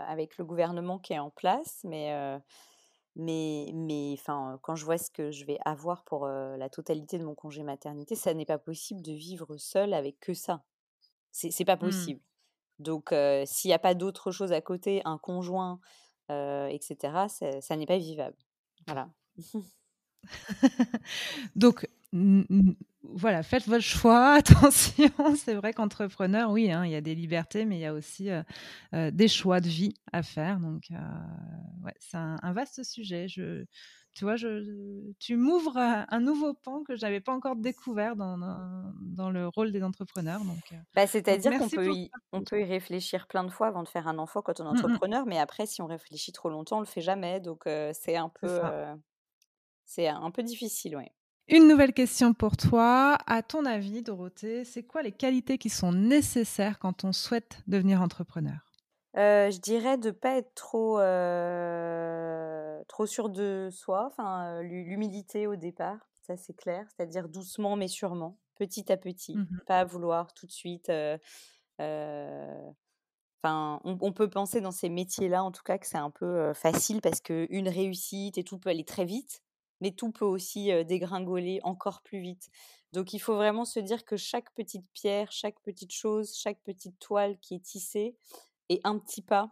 avec 0.08 0.38
le 0.38 0.46
gouvernement 0.46 0.98
qui 0.98 1.14
est 1.14 1.20
en 1.20 1.30
place, 1.30 1.82
mais 1.84 2.40
mais, 3.18 3.72
mais 3.74 4.14
enfin, 4.14 4.60
quand 4.62 4.76
je 4.76 4.86
vois 4.86 4.98
ce 4.98 5.12
que 5.12 5.32
je 5.32 5.46
vais 5.46 5.58
avoir 5.66 6.04
pour 6.04 6.28
la 6.28 6.70
totalité 6.70 7.18
de 7.18 7.26
mon 7.26 7.36
congé 7.36 7.64
maternité, 7.64 8.16
ça 8.16 8.34
n'est 8.34 8.46
pas 8.46 8.58
possible 8.58 9.02
de 9.02 9.12
vivre 9.12 9.58
seul 9.58 9.94
avec 9.94 10.20
que 10.20 10.34
ça. 10.34 10.64
C'est, 11.32 11.52
c'est 11.52 11.66
pas 11.66 11.76
mmh. 11.76 11.80
possible. 11.80 12.22
Donc, 12.80 13.14
s'il 13.46 13.70
n'y 13.70 13.74
a 13.74 13.80
pas 13.80 13.96
d'autre 13.96 14.32
chose 14.32 14.54
à 14.54 14.62
côté, 14.62 15.02
un 15.06 15.18
conjoint, 15.18 15.80
etc., 16.30 16.98
ça 17.60 17.76
n'est 17.76 17.86
pas 17.86 17.98
vivable. 17.98 18.38
Voilà. 18.86 19.10
Donc, 21.56 21.88
voilà, 23.14 23.44
faites 23.44 23.68
votre 23.68 23.84
choix, 23.84 24.34
attention. 24.38 25.10
C'est 25.36 25.56
vrai 25.56 25.74
qu'entrepreneur, 25.74 26.52
oui, 26.52 26.72
hein, 26.72 26.86
il 26.86 26.92
y 26.92 26.96
a 26.96 27.02
des 27.02 27.16
libertés, 27.16 27.66
mais 27.66 27.78
il 27.78 27.82
y 27.82 27.86
a 27.86 27.94
aussi 27.94 28.30
des 28.94 29.28
choix 29.28 29.60
de 29.60 29.68
vie 29.68 29.94
à 30.12 30.24
faire. 30.24 30.60
Donc, 30.60 30.90
ouais, 31.84 31.94
c'est 32.00 32.18
un, 32.18 32.54
vaste 32.54 32.84
sujet. 32.84 33.28
Je, 33.28 33.66
tu 34.14 34.24
vois, 34.24 34.36
je, 34.36 35.12
tu 35.20 35.36
m'ouvres 35.36 35.78
un 35.78 36.20
nouveau 36.20 36.54
pan 36.54 36.84
que 36.84 36.96
je 36.96 37.02
n'avais 37.02 37.20
pas 37.20 37.34
encore 37.34 37.56
découvert 37.56 38.16
dans, 38.16 38.38
dans, 38.38 39.30
le 39.30 39.48
rôle 39.48 39.72
des 39.72 39.84
entrepreneurs. 39.84 40.44
Donc, 40.44 40.74
bah, 40.96 41.08
c'est-à-dire 41.08 41.58
qu'on 41.58 41.70
peut, 41.70 41.94
y, 41.94 42.12
on 42.32 42.44
peut 42.44 42.62
y 42.62 42.66
réfléchir 42.66 43.28
plein 43.28 43.44
de 43.44 43.52
fois 43.52 43.68
avant 43.68 43.84
de 43.84 43.90
faire 43.90 44.08
un 44.08 44.18
enfant 44.18 44.42
quand 44.42 44.60
on 44.60 44.66
est 44.66 44.74
mmh 44.74 44.86
entrepreneur, 44.86 45.26
mais 45.26 45.40
après, 45.40 45.66
si 45.66 45.82
on 45.82 45.88
réfléchit 45.88 46.32
trop 46.32 46.50
longtemps, 46.50 46.78
on 46.78 46.82
le 46.82 46.86
fait 46.86 47.02
jamais. 47.02 47.40
Donc, 47.40 47.64
c'est 47.94 48.16
un 48.16 48.30
peu. 48.30 48.60
C'est 49.88 50.10
un 50.10 50.32
peu 50.32 50.44
difficile, 50.44 50.98
oui. 50.98 51.06
Une 51.50 51.70
nouvelle 51.70 51.94
question 51.94 52.34
pour 52.34 52.58
toi. 52.58 53.18
À 53.26 53.42
ton 53.42 53.64
avis, 53.64 54.02
Dorothée, 54.02 54.66
c'est 54.66 54.84
quoi 54.84 55.02
les 55.02 55.14
qualités 55.14 55.58
qui 55.58 55.70
sont 55.70 55.94
nécessaires 55.94 56.78
quand 56.78 57.06
on 57.06 57.14
souhaite 57.14 57.62
devenir 57.68 58.02
entrepreneur? 58.02 58.58
Euh, 59.16 59.50
Je 59.50 59.60
dirais 59.60 59.98
de 59.98 60.08
ne 60.08 60.12
pas 60.12 60.38
être 60.38 60.54
trop, 60.56 61.00
euh, 61.00 62.84
trop 62.90 63.06
sûr 63.06 63.30
de 63.30 63.70
soi, 63.72 64.08
enfin, 64.12 64.62
l'humilité 64.62 65.48
au 65.48 65.56
départ, 65.56 66.10
ça 66.22 66.36
c'est 66.36 66.54
clair, 66.54 66.86
c'est-à-dire 66.90 67.30
doucement 67.30 67.78
mais 67.78 67.88
sûrement, 67.88 68.38
petit 68.58 68.92
à 68.92 68.98
petit, 68.98 69.38
mmh 69.38 69.48
pas 69.66 69.86
vouloir 69.86 70.34
tout 70.34 70.48
de 70.48 70.52
suite. 70.52 70.90
Euh, 70.90 71.18
enfin, 73.42 73.80
on, 73.86 73.98
on, 74.02 74.12
peut 74.12 74.30
penser 74.30 74.60
dans 74.60 74.72
ces 74.72 74.90
métiers-là, 74.90 75.44
en 75.44 75.52
tout 75.52 75.64
cas, 75.64 75.78
que 75.78 75.88
c'est 75.88 75.98
un 75.98 76.12
peu 76.12 76.54
facile 76.54 77.00
parce 77.00 77.22
qu'une 77.22 77.70
réussite 77.70 78.38
et 78.38 78.44
tout 78.44 78.60
peut 78.60 78.70
aller 78.70 78.86
très 78.86 79.06
vite 79.06 79.42
mais 79.82 79.92
tout 79.92 80.12
peut 80.12 80.26
aussi 80.26 80.72
dégringoler 80.86 81.60
encore 81.64 82.02
plus 82.02 82.20
vite. 82.20 82.50
Donc 82.94 83.14
il 83.14 83.20
faut 83.20 83.36
vraiment 83.36 83.66
se 83.66 83.80
dire 83.80 84.06
que 84.06 84.18
chaque 84.18 84.54
petite 84.54 84.86
pierre, 84.94 85.32
chaque 85.32 85.60
petite 85.62 85.92
chose, 85.92 86.36
chaque 86.36 86.62
petite 86.64 86.98
toile 87.00 87.38
qui 87.40 87.56
est 87.56 87.64
tissée 87.64 88.16
est 88.70 88.82
un 88.84 88.98
petit 88.98 89.22
pas 89.22 89.52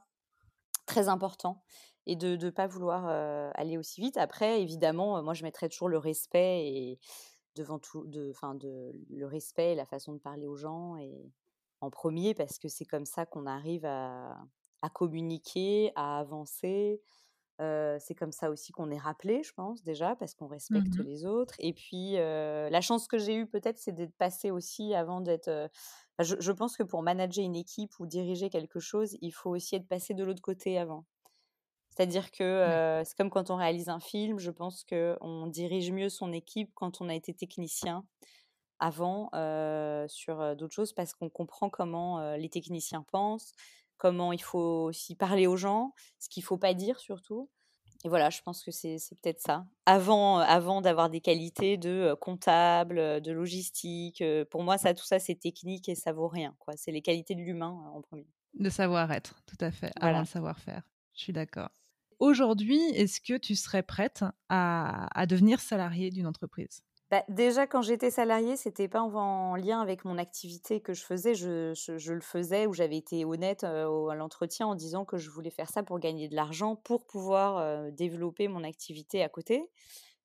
très 0.85 1.07
important 1.07 1.63
et 2.05 2.15
de 2.15 2.35
ne 2.35 2.49
pas 2.49 2.67
vouloir 2.67 3.07
aller 3.55 3.77
aussi 3.77 4.01
vite. 4.01 4.17
Après, 4.17 4.61
évidemment, 4.61 5.21
moi 5.23 5.33
je 5.33 5.43
mettrais 5.43 5.69
toujours 5.69 5.89
le 5.89 5.97
respect 5.97 6.67
et 6.67 6.99
devant 7.55 7.79
tout, 7.79 8.05
le 8.05 9.25
respect 9.25 9.73
et 9.73 9.75
la 9.75 9.85
façon 9.85 10.13
de 10.13 10.19
parler 10.19 10.45
aux 10.47 10.55
gens 10.55 10.97
et 10.97 11.31
en 11.81 11.89
premier 11.89 12.33
parce 12.33 12.59
que 12.59 12.67
c'est 12.67 12.85
comme 12.85 13.05
ça 13.05 13.25
qu'on 13.25 13.45
arrive 13.45 13.85
à, 13.85 14.37
à 14.81 14.89
communiquer, 14.89 15.91
à 15.95 16.19
avancer, 16.19 17.01
c'est 17.59 18.15
comme 18.15 18.31
ça 18.31 18.49
aussi 18.49 18.71
qu'on 18.71 18.91
est 18.91 18.97
rappelé, 18.97 19.41
je 19.43 19.53
pense, 19.53 19.83
déjà, 19.83 20.15
parce 20.15 20.33
qu'on 20.33 20.47
respecte 20.47 20.97
mmh 20.97 21.03
les 21.03 21.25
autres. 21.25 21.55
Et 21.59 21.73
puis, 21.73 22.13
la 22.13 22.81
chance 22.81 23.07
que 23.07 23.17
j'ai 23.17 23.35
eue, 23.35 23.47
peut-être, 23.47 23.77
c'est 23.77 23.93
d'être 23.93 24.15
passée 24.17 24.51
aussi 24.51 24.93
avant 24.93 25.21
d'être. 25.21 25.69
je, 26.19 26.51
pense 26.51 26.77
que 26.77 26.83
pour 26.83 27.01
manager 27.01 27.43
une 27.43 27.55
équipe 27.55 27.99
ou 27.99 28.05
diriger 28.05 28.49
quelque 28.49 28.79
chose, 28.79 29.17
il 29.21 29.31
faut 29.31 29.51
aussi 29.51 29.75
être 29.75 29.87
passé 29.87 30.13
de 30.13 30.23
l'autre 30.23 30.41
côté 30.41 30.77
avant. 30.77 31.05
C'est-à-dire 31.95 32.29
que 32.31 33.01
c'est 33.05 33.15
comme 33.15 33.29
quand 33.29 33.49
on 33.49 33.55
réalise 33.55 33.87
un 33.87 34.01
film, 34.01 34.37
je 34.37 34.51
pense 34.51 34.83
qu'on 34.83 35.47
dirige 35.47 35.91
mieux 35.91 36.09
son 36.09 36.33
équipe 36.33 36.71
quand 36.73 36.99
on 37.01 37.07
a 37.07 37.15
été 37.15 37.33
technicien 37.33 38.05
avant 38.79 39.29
sur 40.09 40.55
d'autres 40.55 40.73
choses 40.73 40.93
parce 40.93 41.13
qu'on 41.13 41.29
comprend 41.29 41.69
comment 41.69 42.35
les 42.35 42.49
techniciens 42.49 43.03
pensent, 43.11 43.53
comment 43.97 44.33
il 44.33 44.41
faut 44.41 44.85
aussi 44.85 45.15
parler 45.15 45.47
aux 45.47 45.57
gens, 45.57 45.93
ce 46.19 46.29
qu'il 46.29 46.41
ne 46.41 46.45
faut 46.45 46.57
pas 46.57 46.73
dire 46.73 46.99
surtout. 46.99 47.49
Et 48.03 48.07
voilà, 48.07 48.29
je 48.29 48.41
pense 48.41 48.63
que 48.63 48.69
c'est 48.69 48.99
peut-être 49.23 49.41
ça. 49.41 49.65
Avant, 49.87 50.37
avant 50.37 50.81
d'avoir 50.81 51.09
des 51.09 51.21
qualités 51.21 51.77
de 51.77 52.15
comptable, 52.21 53.19
de 53.19 53.31
logistique, 53.31 54.23
pour 54.51 54.61
moi, 54.61 54.77
ça, 54.77 54.93
tout 54.93 55.05
ça, 55.05 55.17
c'est 55.17 55.33
technique 55.33 55.89
et 55.89 55.95
ça 55.95 56.13
vaut 56.13 56.27
rien. 56.27 56.55
C'est 56.75 56.91
les 56.91 57.01
qualités 57.01 57.33
de 57.33 57.41
l'humain 57.41 57.83
en 57.95 58.01
premier. 58.01 58.27
De 58.59 58.69
savoir-être, 58.69 59.41
tout 59.47 59.57
à 59.59 59.71
fait, 59.71 59.91
voilà. 59.99 60.17
avant 60.17 60.25
savoir-faire. 60.25 60.83
Je 61.15 61.21
suis 61.21 61.33
d'accord. 61.33 61.69
Aujourd'hui, 62.19 62.79
est-ce 62.93 63.19
que 63.21 63.37
tu 63.37 63.55
serais 63.55 63.81
prête 63.81 64.23
à 64.49 65.25
devenir 65.27 65.59
salarié 65.59 66.11
d'une 66.11 66.27
entreprise? 66.27 66.83
Bah, 67.15 67.23
déjà, 67.29 67.65
quand 67.65 67.81
j'étais 67.81 68.11
salariée, 68.11 68.57
c'était 68.57 68.89
pas 68.89 69.01
en, 69.01 69.55
lien 69.55 69.79
avec 69.79 70.03
mon 70.03 70.17
activité 70.17 70.81
que 70.81 70.93
je 70.93 71.01
faisais. 71.01 71.33
Je, 71.33 72.11
le 72.11 72.19
faisais 72.19 72.65
où 72.67 72.73
j'avais 72.73 72.97
été 72.97 73.23
honnête 73.23 73.63
euh, 73.63 74.09
à 74.09 74.15
l'entretien 74.15 74.67
en 74.67 74.75
disant 74.75 75.05
que 75.05 75.15
je 75.15 75.29
voulais 75.29 75.49
faire 75.49 75.69
ça 75.69 75.81
pour 75.81 75.97
gagner 75.99 76.27
de 76.27 76.35
l'argent, 76.35 76.75
pour 76.75 77.05
pouvoir 77.05 77.57
euh, 77.57 77.89
développer 77.89 78.49
mon 78.49 78.65
activité 78.65 79.23
à 79.23 79.29
côté. 79.29 79.63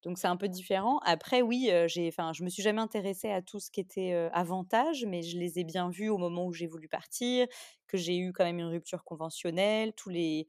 Donc 0.02 0.18
c'est 0.18 0.26
un 0.26 0.36
peu 0.36 0.48
différent. 0.48 0.98
Après, 1.04 1.42
oui, 1.42 1.68
euh, 1.70 1.86
j'ai, 1.86 2.10
je 2.10 2.42
me 2.42 2.48
suis 2.48 2.62
jamais 2.64 2.82
intéressée 2.82 3.30
à 3.30 3.40
tout 3.40 3.60
ce 3.60 3.70
qui 3.70 3.78
était 3.78 4.12
avantage, 4.32 5.04
mais 5.06 5.22
je 5.22 5.38
les 5.38 5.60
ai 5.60 5.64
bien 5.64 5.90
vus 5.90 6.08
au 6.08 6.18
moment 6.18 6.44
où 6.46 6.52
j'ai 6.52 6.66
voulu 6.66 6.88
partir, 6.88 7.46
que 7.86 7.98
j'ai 7.98 8.18
eu 8.18 8.32
quand 8.32 8.42
même 8.42 8.58
une 8.58 8.66
rupture 8.66 9.04
conventionnelle, 9.04 9.92
tous 9.92 10.08
les, 10.08 10.48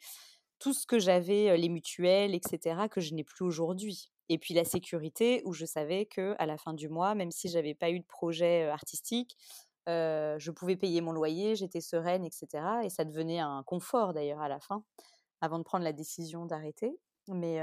tout 0.58 0.73
ce 0.73 0.88
que 0.88 0.97
j'avais, 0.97 1.56
les 1.56 1.69
mutuelles, 1.69 2.34
etc., 2.34 2.88
que 2.89 2.99
je 2.99 3.13
n'ai 3.13 3.23
plus 3.23 3.45
aujourd'hui. 3.45 4.10
Et 4.32 4.38
puis 4.38 4.54
la 4.54 4.63
sécurité, 4.63 5.41
où 5.44 5.52
je 5.52 5.65
savais 5.65 6.06
que 6.06 6.36
à 6.39 6.46
la 6.46 6.58
fin 6.58 6.74
du 6.74 6.88
mois, 6.88 7.15
même 7.15 7.32
si 7.32 7.50
j'avais 7.50 7.74
pas 7.74 7.89
eu 7.89 8.00
de 8.00 8.06
projet 8.06 8.70
artistique, 8.70 9.36
je 9.88 10.52
pouvais 10.52 10.78
payer 10.78 11.02
mon 11.02 11.12
loyer, 11.12 11.58
j'étais 11.58 11.82
sereine, 11.82 12.24
etc. 12.24 12.63
Et 12.86 12.89
ça 12.89 13.04
devenait 13.04 13.39
un 13.39 13.62
confort 13.63 14.13
d'ailleurs 14.13 14.39
à 14.39 14.48
la 14.48 14.62
fin, 14.62 14.86
avant 15.41 15.60
de 15.60 15.63
prendre 15.63 15.84
la 15.84 15.91
décision 15.91 16.46
d'arrêter. 16.46 16.98
Mais 17.28 17.58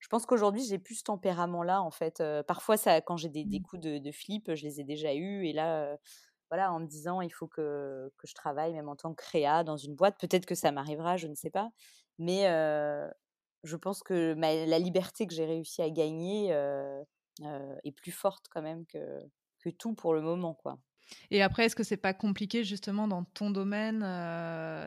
je 0.00 0.08
pense 0.08 0.26
qu'aujourd'hui, 0.26 0.62
j'ai 0.62 0.78
plus 0.78 0.96
ce 0.96 1.04
tempérament-là, 1.04 1.80
en 1.80 1.90
fait. 1.90 2.22
parfois, 2.46 2.76
ça, 2.76 3.00
quand 3.00 3.16
j'ai 3.16 3.30
des, 3.30 3.46
mmh. 3.46 3.62
coups 3.62 3.82
de, 3.82 3.96
de, 3.96 4.12
flip, 4.12 4.54
je 4.54 4.64
les 4.64 4.80
ai 4.80 4.84
déjà 4.84 5.14
eus. 5.14 5.46
Et 5.46 5.54
là, 5.54 5.96
voilà, 6.50 6.74
en 6.74 6.80
me 6.80 6.86
disant, 6.86 7.22
il 7.22 7.30
faut 7.30 7.46
que, 7.46 8.12
que, 8.18 8.26
je 8.26 8.34
travaille 8.34 8.74
même 8.74 8.90
en 8.90 8.96
tant 8.96 9.14
que 9.14 9.22
créa 9.22 9.64
dans 9.64 9.78
une 9.78 9.94
boîte. 9.94 10.20
Peut-être 10.20 10.44
que 10.44 10.54
ça 10.54 10.72
m'arrivera, 10.72 11.16
je 11.16 11.26
ne 11.26 11.34
sais 11.34 11.48
pas. 11.48 11.70
Mais 12.18 12.46
je 13.64 13.76
pense 13.76 14.02
que 14.02 14.34
la 14.36 14.78
liberté 14.78 15.26
que 15.26 15.34
j'ai 15.34 15.46
réussi 15.46 15.82
à 15.82 15.90
gagner 15.90 16.50
est 17.40 17.92
plus 17.92 18.12
forte 18.12 18.46
quand 18.50 18.62
même 18.62 18.86
que, 18.86 19.70
tout 19.78 19.94
pour 19.94 20.14
le 20.14 20.22
moment, 20.22 20.54
quoi. 20.54 20.78
Et 21.30 21.42
après, 21.42 21.66
est-ce 21.66 21.76
que 21.76 21.82
c'est 21.82 21.96
pas 21.96 22.14
compliqué 22.14 22.64
justement 22.64 23.06
dans 23.06 23.24
ton 23.24 23.50
domaine 23.50 24.00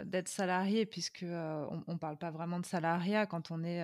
d'être 0.06 0.28
salarié, 0.28 0.86
puisque 0.86 1.24
on, 1.24 1.84
ne 1.88 1.98
parle 1.98 2.18
pas 2.18 2.32
vraiment 2.32 2.60
de 2.60 2.66
salariat 2.66 3.26
quand 3.26 3.52
on 3.52 3.64
est 3.64 3.84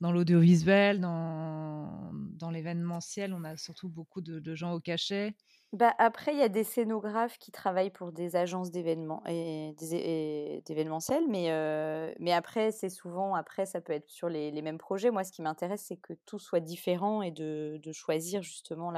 dans 0.00 0.12
l'audiovisuel, 0.12 1.00
dans 1.00 2.50
l'événementiel, 2.52 3.32
on 3.32 3.44
a 3.44 3.56
surtout 3.56 3.88
beaucoup 3.88 4.20
de, 4.20 4.54
gens 4.54 4.72
au 4.72 4.80
cachet. 4.80 5.34
Bah, 5.72 5.94
après, 5.98 6.32
il 6.32 6.38
y 6.38 6.42
a 6.42 6.48
des 6.48 6.64
scénographes 6.64 7.38
qui 7.38 7.52
travaillent 7.52 7.90
pour 7.92 8.10
des 8.10 8.34
agences 8.34 8.72
d'événements 8.72 9.22
et 9.28 9.72
des 9.78 9.94
é 9.94 10.62
d'événementiel, 10.66 11.24
mais 11.28 11.46
mais 12.18 12.32
après, 12.32 12.72
c'est 12.72 12.88
souvent 12.88 13.36
après, 13.36 13.66
ça 13.66 13.80
peut 13.80 13.92
être 13.92 14.08
sur 14.10 14.28
les 14.28 14.50
les 14.50 14.62
mêmes 14.62 14.78
projets. 14.78 15.12
Moi, 15.12 15.22
ce 15.22 15.30
qui 15.30 15.42
m'intéresse, 15.42 15.84
c'est 15.86 15.96
que 15.96 16.14
tout 16.26 16.40
soit 16.40 16.58
différent 16.58 17.22
et 17.22 17.30
de 17.30 17.78
choisir 17.92 18.42
justement 18.42 18.90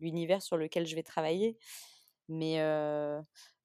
l'univers 0.00 0.42
sur 0.42 0.56
lequel 0.56 0.86
je 0.86 0.96
vais 0.96 1.04
travailler. 1.04 1.56
Mais 2.28 2.58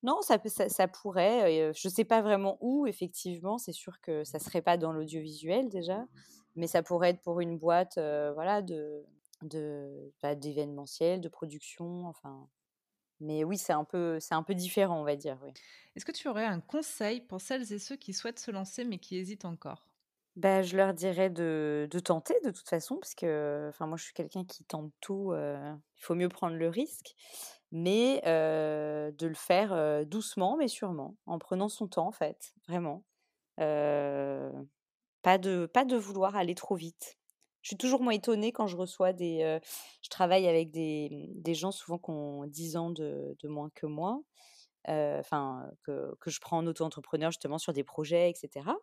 non, 0.03 0.21
ça 0.21 0.37
ça 0.69 0.87
pourrait, 0.87 1.73
je 1.73 1.89
sais 1.89 2.05
pas 2.05 2.21
vraiment 2.21 2.57
où 2.61 2.85
effectivement. 2.87 3.57
C'est 3.57 3.71
sûr 3.73 3.99
que 4.01 4.23
ça 4.23 4.37
serait 4.39 4.61
pas 4.61 4.77
dans 4.77 4.91
l'audiovisuel 4.93 5.69
déjà, 5.69 6.05
mais 6.55 6.67
ça 6.67 6.83
pourrait 6.83 7.11
être 7.11 7.21
pour 7.21 7.39
une 7.39 7.57
boîte, 7.57 7.93
voilà, 7.97 8.61
de 8.61 9.05
de 9.43 10.13
bah, 10.21 10.35
d'événementiel, 10.35 11.21
de 11.21 11.29
production, 11.29 12.07
enfin 12.07 12.49
mais 13.21 13.43
oui, 13.45 13.57
c'est 13.57 13.73
un 13.73 13.85
peu 13.85 14.19
c'est 14.19 14.35
un 14.35 14.43
peu 14.43 14.55
différent, 14.55 15.01
on 15.01 15.05
va 15.05 15.15
dire, 15.17 15.39
oui. 15.43 15.53
Est-ce 15.95 16.05
que 16.05 16.11
tu 16.11 16.27
aurais 16.27 16.45
un 16.45 16.59
conseil 16.61 17.19
pour 17.21 17.41
celles 17.41 17.73
et 17.73 17.79
ceux 17.79 17.95
qui 17.95 18.13
souhaitent 18.13 18.37
se 18.37 18.51
lancer, 18.51 18.83
mais 18.85 18.99
qui 18.99 19.17
hésitent 19.17 19.45
encore? 19.45 19.87
Bah, 20.35 20.63
je 20.63 20.75
leur 20.75 20.95
dirais 20.95 21.29
de 21.29 21.87
de 21.91 21.99
tenter 21.99 22.33
de 22.43 22.49
toute 22.49 22.67
façon 22.67 22.95
parce 22.97 23.13
que, 23.13 23.67
enfin, 23.69 23.85
moi, 23.85 23.97
je 23.97 24.05
suis 24.05 24.13
quelqu'un 24.13 24.43
qui 24.45 24.63
tente 24.65 24.91
tout, 24.99 25.31
heu, 25.33 25.55
il 25.97 26.01
faut 26.03 26.15
mieux 26.15 26.27
prendre 26.29 26.55
le 26.55 26.69
risque, 26.69 27.13
mais 27.71 28.19
heu, 28.25 29.11
de 29.15 29.27
le 29.27 29.35
faire, 29.35 29.73
heu, 29.73 30.05
doucement 30.05 30.57
mais 30.57 30.67
sûrement, 30.67 31.17
en 31.27 31.37
prenant 31.37 31.69
son 31.69 31.87
temps, 31.87 32.07
en 32.07 32.11
fait, 32.11 32.55
vraiment. 32.67 33.05
Pas 35.21 35.37
de 35.37 35.65
pas 35.65 35.83
de 35.83 35.97
vouloir 35.97 36.35
aller 36.37 36.55
trop 36.55 36.75
vite. 36.75 37.17
Je 37.63 37.69
suis 37.69 37.77
toujours, 37.77 38.01
moi, 38.03 38.13
étonnée 38.13 38.51
quand 38.51 38.67
je 38.67 38.77
reçois 38.77 39.13
des, 39.13 39.59
je 40.03 40.09
travaille 40.09 40.47
avec 40.47 40.71
des, 40.71 41.09
mmh, 41.11 41.41
des 41.41 41.55
gens 41.55 41.71
souvent 41.71 41.97
qui 41.97 42.11
ont 42.11 42.45
10 42.45 42.77
ans 42.77 42.91
de 42.91 43.35
moins 43.45 43.69
que 43.73 43.85
moi, 43.87 44.21
enfin, 44.87 45.69
que 45.83 46.15
que 46.19 46.29
je 46.31 46.39
prends 46.41 46.57
en 46.59 46.67
auto-entrepreneur 46.67 47.31
justement 47.31 47.57
sur 47.57 47.73
des 47.73 47.83
projets 47.83 48.31
et 48.31 48.35
cetera, 48.35 48.75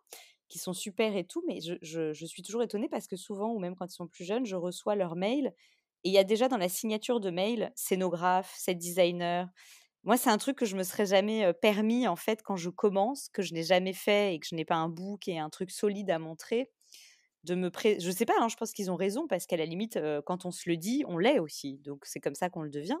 qui 0.49 0.59
sont 0.59 0.73
super 0.73 1.15
et 1.15 1.25
tout, 1.25 1.43
mais 1.47 1.59
je 1.61 1.75
je 1.81 2.25
suis 2.25 2.43
toujours 2.43 2.63
étonnée 2.63 2.89
parce 2.89 3.07
que 3.07 3.15
souvent 3.15 3.53
ou 3.53 3.59
même 3.59 3.75
quand 3.75 3.85
ils 3.87 3.95
sont 3.95 4.07
plus 4.07 4.25
jeunes, 4.25 4.45
je 4.45 4.55
reçois 4.55 4.95
leur 4.95 5.15
mail 5.15 5.53
et 6.03 6.09
il 6.09 6.13
y 6.13 6.17
a 6.17 6.23
déjà 6.23 6.47
dans 6.47 6.57
la 6.57 6.69
signature 6.69 7.19
de 7.19 7.29
mail, 7.29 7.71
scénographe, 7.75 8.53
set 8.57 8.77
designer. 8.77 9.47
Moi, 10.03 10.17
c'est 10.17 10.29
un 10.31 10.37
truc 10.39 10.57
que 10.57 10.65
je 10.65 10.75
me 10.75 10.83
serais 10.83 11.05
jamais, 11.07 11.53
permis, 11.53 12.07
en 12.07 12.15
fait, 12.15 12.41
quand 12.43 12.57
je 12.57 12.69
commence, 12.71 13.29
que 13.29 13.41
je 13.43 13.53
n'ai 13.53 13.63
jamais 13.63 13.93
fait 13.93 14.35
et 14.35 14.39
que 14.39 14.47
je 14.49 14.55
n'ai 14.55 14.65
pas 14.65 14.75
un 14.75 14.89
book 14.89 15.27
et 15.27 15.37
un 15.39 15.49
truc 15.51 15.71
solide 15.71 16.09
à 16.11 16.19
montrer, 16.19 16.71
de 17.43 17.55
me 17.55 17.69
pré 17.71 17.99
je 17.99 18.11
sais 18.11 18.25
pas, 18.25 18.33
hein, 18.39 18.47
je 18.49 18.55
pense 18.55 18.71
qu'ils 18.73 18.91
ont 18.91 18.95
raison 18.95 19.27
parce 19.27 19.45
qu'à 19.47 19.57
la 19.57 19.65
limite, 19.65 19.99
quand 20.25 20.45
on 20.45 20.51
se 20.51 20.69
le 20.69 20.77
dit, 20.77 21.03
on 21.07 21.17
l'est 21.17 21.39
aussi, 21.39 21.77
donc 21.79 22.05
c'est 22.05 22.19
comme 22.19 22.35
ça 22.35 22.49
qu'on 22.49 22.61
le 22.63 22.69
devient. 22.69 22.97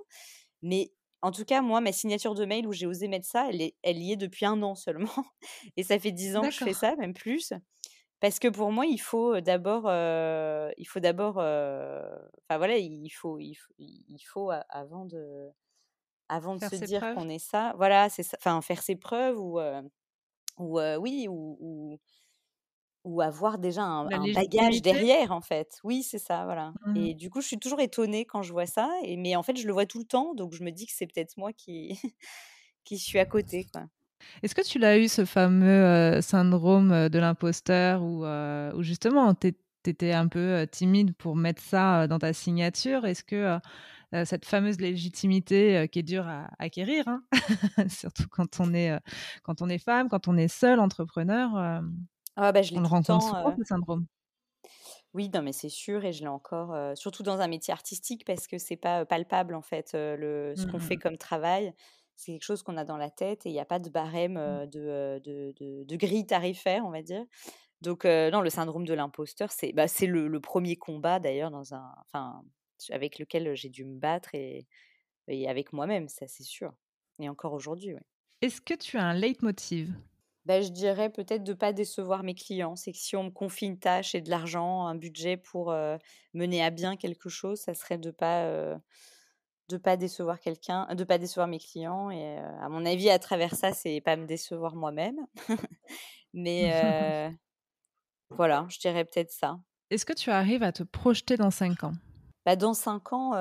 Mais 0.63 0.91
en 1.21 1.31
tout 1.31 1.45
cas, 1.45 1.61
moi, 1.61 1.81
ma 1.81 1.91
signature 1.91 2.35
de 2.35 2.45
mail 2.45 2.67
où 2.67 2.73
j'ai 2.73 2.87
osé 2.87 3.07
mettre 3.07 3.27
ça, 3.27 3.47
elle 3.49 3.61
est 3.61 3.75
elle 3.83 3.99
y 3.99 4.11
est 4.13 4.17
depuis 4.17 4.45
1 4.45 4.61
an 4.63 4.75
seulement 4.75 5.25
et 5.77 5.83
ça 5.83 5.99
fait 5.99 6.11
10 6.11 6.35
ans 6.37 6.47
que 6.47 6.53
je 6.53 6.61
fais 6.61 6.73
ça, 6.73 6.95
même 6.97 7.13
plus. 7.13 7.53
Parce 8.21 8.39
que 8.39 8.47
pour 8.49 8.71
moi, 8.71 8.85
il 8.87 8.99
faut, 8.99 9.41
d'abord, 9.41 9.85
il 10.77 10.85
faut 10.87 10.99
d'abord, 11.01 11.37
enfin 11.37 12.57
voilà, 12.57 12.77
il 12.77 13.09
faut 13.11 13.39
il 13.39 13.55
faut 13.55 13.73
il 13.79 14.19
faut 14.27 14.51
avant 14.69 15.05
de 15.05 15.49
avant 16.29 16.55
de 16.55 16.61
se 16.61 16.75
dire 16.75 17.09
qu'on 17.09 17.29
est 17.29 17.39
ça 17.39 17.73
voilà, 17.77 18.09
c'est 18.09 18.23
ça, 18.23 18.37
enfin 18.39 18.61
faire 18.61 18.81
ses 18.83 18.95
preuves 18.95 19.39
ou 19.39 19.59
ou 20.57 20.79
oui, 20.99 21.27
ou 21.29 21.57
ou 21.59 21.99
ou 23.03 23.21
avoir 23.21 23.57
déjà 23.57 23.83
un 23.83 24.05
bagage 24.33 24.81
derrière, 24.81 25.31
en 25.31 25.41
fait. 25.41 25.79
Oui, 25.83 26.03
c'est 26.03 26.19
ça, 26.19 26.45
voilà 26.45 26.73
Mmh. 26.85 26.97
et 26.97 27.13
du 27.13 27.29
coup, 27.29 27.41
je 27.41 27.47
suis 27.47 27.59
toujours 27.59 27.79
étonnée 27.79 28.25
quand 28.25 28.43
je 28.43 28.51
vois 28.51 28.65
ça 28.65 28.89
et 29.03 29.17
mais 29.17 29.35
en 29.35 29.43
fait, 29.43 29.57
je 29.57 29.67
le 29.67 29.73
vois 29.73 29.85
tout 29.85 29.99
le 29.99 30.05
temps, 30.05 30.33
donc 30.35 30.53
je 30.53 30.63
me 30.63 30.71
dis 30.71 30.85
que 30.85 30.93
c'est 30.95 31.07
peut-être 31.07 31.37
moi 31.37 31.53
qui 31.53 31.89
qui 32.83 32.97
suis 32.97 33.19
à 33.19 33.25
côté, 33.25 33.67
quoi. 33.71 33.83
Est-ce 34.43 34.53
que 34.53 34.61
tu 34.61 34.77
l'as 34.79 34.97
eu 34.99 35.07
ce 35.07 35.25
fameux, 35.25 36.21
syndrome, 36.21 37.09
de 37.09 37.19
l'imposteur 37.19 38.03
où, 38.03 38.23
où 38.23 38.83
justement 38.83 39.33
tu 39.33 39.55
étais 39.85 40.13
un 40.13 40.27
peu, 40.27 40.67
timide 40.71 41.15
pour 41.15 41.35
mettre 41.35 41.61
ça, 41.61 42.07
dans 42.07 42.19
ta 42.19 42.33
signature? 42.33 43.05
Est-ce 43.05 43.23
que, 43.23 43.57
cette 44.25 44.45
fameuse 44.45 44.79
légitimité, 44.79 45.87
qui 45.91 45.99
est 45.99 46.03
dure 46.03 46.27
à 46.27 46.49
acquérir, 46.59 47.07
hein, 47.07 47.23
surtout 47.89 48.27
quand 48.29 48.59
on 48.59 48.73
est, 48.73 48.95
quand 49.43 49.61
on 49.61 49.69
est 49.69 49.79
femme, 49.79 50.07
quand 50.07 50.27
on 50.27 50.37
est 50.37 50.47
seule 50.47 50.79
entrepreneur, 50.79 51.81
Ah 52.43 52.51
bah, 52.51 52.61
je 52.63 52.71
on 52.73 52.79
l'ai 52.79 52.81
le 52.81 52.87
tout 52.87 52.95
le 52.95 52.99
rencontre 52.99 53.23
temps, 53.23 53.35
souvent 53.35 53.53
heu 53.53 53.57
ce 53.57 53.63
syndrome? 53.63 54.05
Oui, 55.13 55.29
non, 55.33 55.41
mais 55.41 55.51
c'est 55.51 55.67
sûr 55.69 56.05
et 56.05 56.13
je 56.13 56.21
l'ai 56.21 56.27
encore, 56.29 56.73
surtout 56.97 57.21
dans 57.23 57.41
un 57.41 57.47
métier 57.49 57.73
artistique 57.73 58.23
parce 58.25 58.47
que 58.47 58.57
c'est 58.57 58.77
pas, 58.77 59.05
palpable, 59.05 59.55
en 59.55 59.61
fait, 59.61 59.91
le 59.93 60.53
ce 60.55 60.65
Mmh 60.65 60.65
qu'on 60.65 60.79
mh, 60.79 60.79
fait 60.79 60.97
mmh. 60.97 60.97
comme 60.97 61.17
travail. 61.17 61.73
C'est 62.15 62.31
quelque 62.33 62.43
chose 62.43 62.63
qu'on 62.63 62.77
a 62.77 62.85
dans 62.85 62.97
la 62.97 63.09
tête 63.09 63.45
et 63.45 63.49
il 63.49 63.55
y 63.55 63.59
a 63.59 63.65
pas 63.65 63.79
de 63.79 63.89
barème, 63.89 64.35
Mmh. 64.45 64.61
de, 64.67 65.19
de 65.23 65.53
de 65.59 65.83
de 65.83 65.95
grille 65.97 66.25
tarifaire, 66.25 66.85
on 66.85 66.91
va 66.91 67.01
dire. 67.01 67.25
Donc 67.81 68.05
non, 68.05 68.41
le 68.41 68.51
syndrome 68.51 68.85
de 68.85 68.93
l'imposteur, 68.93 69.51
c'est 69.51 69.73
bah, 69.73 69.87
le 70.01 70.27
le 70.27 70.41
1er 70.41 70.77
combat 70.77 71.19
d'ailleurs 71.19 71.51
dans 71.51 71.73
un 71.75 71.93
enfin, 72.05 72.43
avec 72.91 73.19
lequel 73.19 73.55
j'ai 73.55 73.69
dû 73.69 73.85
me 73.85 73.99
battre 73.99 74.35
et 74.35 74.67
et 75.29 75.49
avec 75.49 75.73
moi-même, 75.73 76.09
ça, 76.09 76.27
c'est 76.27 76.43
sûr 76.43 76.73
et 77.19 77.29
encore 77.29 77.53
aujourd'hui, 77.53 77.93
ouais. 77.95 78.01
Est-ce 78.41 78.59
que 78.61 78.73
tu 78.75 78.97
as 78.97 79.03
un 79.05 79.13
leitmotiv? 79.13 79.93
Bah, 80.51 80.59
je 80.59 80.67
dirais 80.67 81.09
peut-être 81.09 81.45
de 81.45 81.53
pas 81.53 81.71
décevoir 81.71 82.23
mes 82.23 82.35
clients. 82.35 82.75
C'est 82.75 82.91
que 82.91 82.97
si 82.97 83.15
on 83.15 83.23
me 83.23 83.29
confie 83.29 83.67
une 83.67 83.79
tâche 83.79 84.15
et 84.15 84.19
de 84.19 84.29
l'argent, 84.29 84.85
un 84.85 84.95
budget 84.95 85.37
pour, 85.37 85.73
mener 86.33 86.61
à 86.61 86.69
bien 86.71 86.97
quelque 86.97 87.29
chose, 87.29 87.57
ça 87.61 87.73
serait 87.73 87.97
de 87.97 88.11
pas, 88.11 88.47
heu, 88.47 88.75
de 89.69 89.77
pas 89.77 89.95
décevoir 89.95 90.41
quelqu'un 90.41 90.93
de 90.93 91.05
pas 91.05 91.17
décevoir 91.17 91.47
mes 91.47 91.57
clients 91.57 92.11
et 92.11 92.37
à 92.37 92.67
mon 92.67 92.85
avis, 92.85 93.09
à 93.09 93.17
travers 93.17 93.55
ça, 93.55 93.71
c'est 93.71 94.01
pas 94.01 94.17
me 94.17 94.25
décevoir 94.25 94.75
moi-même. 94.75 95.25
Mais 96.33 96.69
voilà, 98.31 98.67
je 98.67 98.79
dirais 98.79 99.05
peut-être 99.05 99.31
ça. 99.31 99.57
Est-ce 99.89 100.05
que 100.05 100.11
tu 100.11 100.31
arrives 100.31 100.63
à 100.63 100.73
te 100.73 100.83
projeter 100.83 101.37
dans 101.37 101.51
5 101.51 101.85
ans? 101.85 101.93
Bah, 102.45 102.57
dans 102.57 102.73
5 102.73 103.13
ans, 103.13 103.35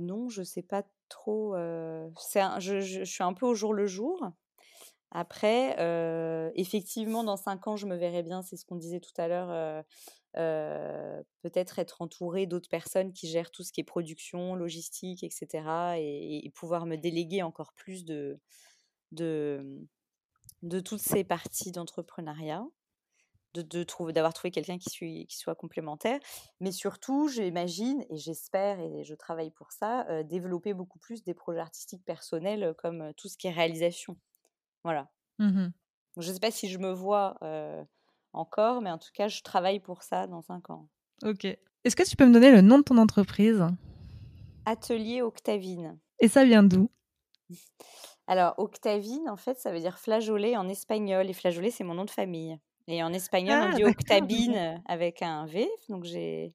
non, 0.00 0.28
je 0.28 0.42
sais 0.42 0.62
pas 0.62 0.82
trop, 1.08 1.54
un 1.54 2.10
je 2.58 2.80
je 2.80 3.04
je 3.04 3.04
suis 3.04 3.22
un 3.22 3.32
peu 3.32 3.46
au 3.46 3.54
jour 3.54 3.74
le 3.74 3.86
jour. 3.86 4.32
Après, 5.12 5.74
effectivement, 6.54 7.24
dans 7.24 7.36
5 7.36 7.66
ans, 7.66 7.76
je 7.76 7.86
me 7.86 7.96
verrais 7.96 8.22
bien, 8.22 8.42
c'est 8.42 8.56
ce 8.56 8.64
qu'on 8.64 8.76
disait 8.76 9.00
tout 9.00 9.12
à 9.16 9.28
l'heure, 9.28 9.50
heu 9.50 9.82
heu, 10.40 11.24
peut-être 11.42 11.78
être 11.80 12.02
entourée 12.02 12.46
d'autres 12.46 12.68
personnes 12.68 13.12
qui 13.12 13.28
gèrent 13.28 13.50
tout 13.50 13.64
ce 13.64 13.72
qui 13.72 13.80
est 13.80 13.84
production, 13.84 14.54
logistique 14.54 15.24
et 15.24 15.30
cetera 15.30 15.98
et 15.98 16.50
pouvoir 16.54 16.86
me 16.86 16.96
déléguer 16.96 17.42
encore 17.42 17.72
plus 17.74 18.04
de 18.04 18.40
de, 19.12 19.60
mmh, 19.64 20.82
toutes 20.82 21.00
ces 21.00 21.24
parties 21.24 21.72
d'entrepreneuriat. 21.72 22.64
De 23.54 23.62
de 23.62 23.84
d'avoir 24.12 24.34
trouvé 24.34 24.50
quelqu'un 24.52 24.78
qui 24.78 25.26
soit 25.30 25.54
complémentaire. 25.56 26.20
Mais 26.60 26.72
surtout, 26.72 27.28
j'imagine 27.28 28.04
et 28.10 28.16
j'espère 28.18 28.80
et 28.80 29.04
je 29.04 29.14
travaille 29.14 29.50
pour 29.52 29.72
ça, 29.72 30.22
développer 30.24 30.74
beaucoup 30.74 30.98
plus 31.00 31.24
des 31.24 31.34
projets 31.34 31.60
artistiques 31.60 32.04
personnels, 32.04 32.74
comme 32.78 33.12
tout 33.16 33.28
ce 33.28 33.36
qui 33.38 33.48
est 33.48 33.52
réalisation. 33.52 34.18
Voilà. 34.84 35.10
Mmh 35.38 35.46
mh. 35.46 35.72
Je 36.16 36.32
sais 36.32 36.40
pas 36.40 36.50
si 36.50 36.68
je 36.68 36.78
me 36.78 36.92
vois, 36.92 37.36
encore, 38.32 38.80
mais 38.80 38.90
en 38.90 38.98
tout 38.98 39.10
cas, 39.14 39.28
je 39.28 39.42
travaille 39.42 39.80
pour 39.80 40.02
ça 40.02 40.26
dans 40.26 40.42
5 40.42 40.70
ans. 40.70 40.88
OK. 41.24 41.44
Est-ce 41.44 41.96
que 41.96 42.08
tu 42.08 42.16
peux 42.16 42.26
me 42.26 42.32
donner 42.32 42.50
le 42.50 42.60
nom 42.60 42.78
de 42.78 42.82
ton 42.84 42.98
entreprise? 42.98 43.64
Atelier 44.66 45.22
Octavine. 45.22 45.98
Et 46.18 46.28
ça 46.28 46.44
vient 46.44 46.62
d'où? 46.62 46.90
Alors 48.26 48.54
Octavine, 48.58 49.28
en 49.28 49.36
fait, 49.36 49.58
ça 49.58 49.72
veut 49.72 49.80
dire 49.80 49.98
flageolet 49.98 50.56
en 50.56 50.68
espagnol 50.68 51.28
et 51.28 51.32
flageolet, 51.32 51.70
c'est 51.70 51.84
mon 51.84 51.94
nom 51.94 52.04
de 52.04 52.10
famille 52.10 52.58
et 52.86 53.02
en 53.02 53.12
espagnol, 53.12 53.60
on 53.62 53.70
Ah 53.72 53.74
dit. 53.74 53.84
Octabine 53.84 54.82
avec 54.86 55.22
un 55.22 55.46
V, 55.46 55.68
donc 55.88 56.04
j'ai 56.04 56.54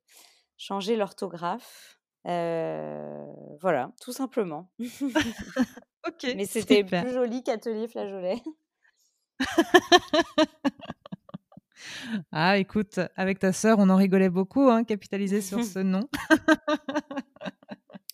changé 0.57 0.95
l'orthographe. 0.95 1.94
Voilà, 2.25 3.91
tout 4.01 4.11
simplement. 4.11 4.71
OK, 6.07 6.27
Mais 6.35 6.45
c'était 6.45 6.83
plus 6.83 7.13
joli 7.13 7.43
qu'Atelier 7.43 7.87
Flageolet. 7.87 8.41
Ah 12.31 12.57
écoute, 12.57 12.99
avec 13.15 13.39
ta 13.39 13.51
sœur, 13.53 13.77
on 13.79 13.89
en 13.89 13.95
rigolait 13.95 14.29
beaucoup, 14.29 14.69
hein, 14.69 14.83
capitaliser 14.83 15.41
sur 15.41 15.63
ce 15.73 15.79
nom. 15.79 16.01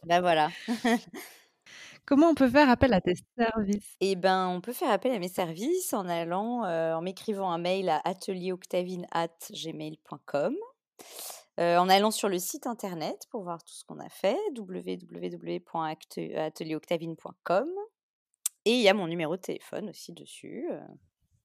Bah, 0.06 0.22
voilà. 0.22 0.50
Comment 2.06 2.30
on 2.30 2.36
peut 2.36 2.50
faire 2.50 2.70
appel 2.70 2.94
à 2.94 3.02
tes 3.02 3.14
services? 3.38 3.96
Et 4.00 4.16
ben, 4.16 4.48
on 4.48 4.62
peut 4.62 4.74
faire 4.74 4.90
appel 4.90 5.12
à 5.14 5.20
mes 5.20 5.28
services 5.28 5.94
en 5.94 6.10
allant, 6.10 6.64
en 6.64 7.02
m'écrivant 7.02 7.52
un 7.52 7.60
mail 7.60 7.90
à 7.90 8.02
atelieroctavine@gmail.com, 8.04 10.56
heu, 11.62 11.78
en 11.78 11.90
allant 11.90 12.12
sur 12.12 12.30
le 12.30 12.40
site 12.40 12.68
internet 12.68 13.28
pour 13.30 13.44
voir 13.44 13.64
tout 13.64 13.74
ce 13.74 13.84
qu'on 13.86 14.00
a 14.00 14.10
fait, 14.10 14.38
www.act 14.58 16.20
atelieroctavine.com 16.36 17.70
et 18.66 18.74
il 18.74 18.82
y 18.82 18.90
a 18.90 18.94
mon 18.94 19.08
numéro 19.08 19.36
de 19.36 19.42
téléphone 19.42 19.90
aussi 19.90 20.14
dessus, 20.14 20.68
heu, 20.72 20.80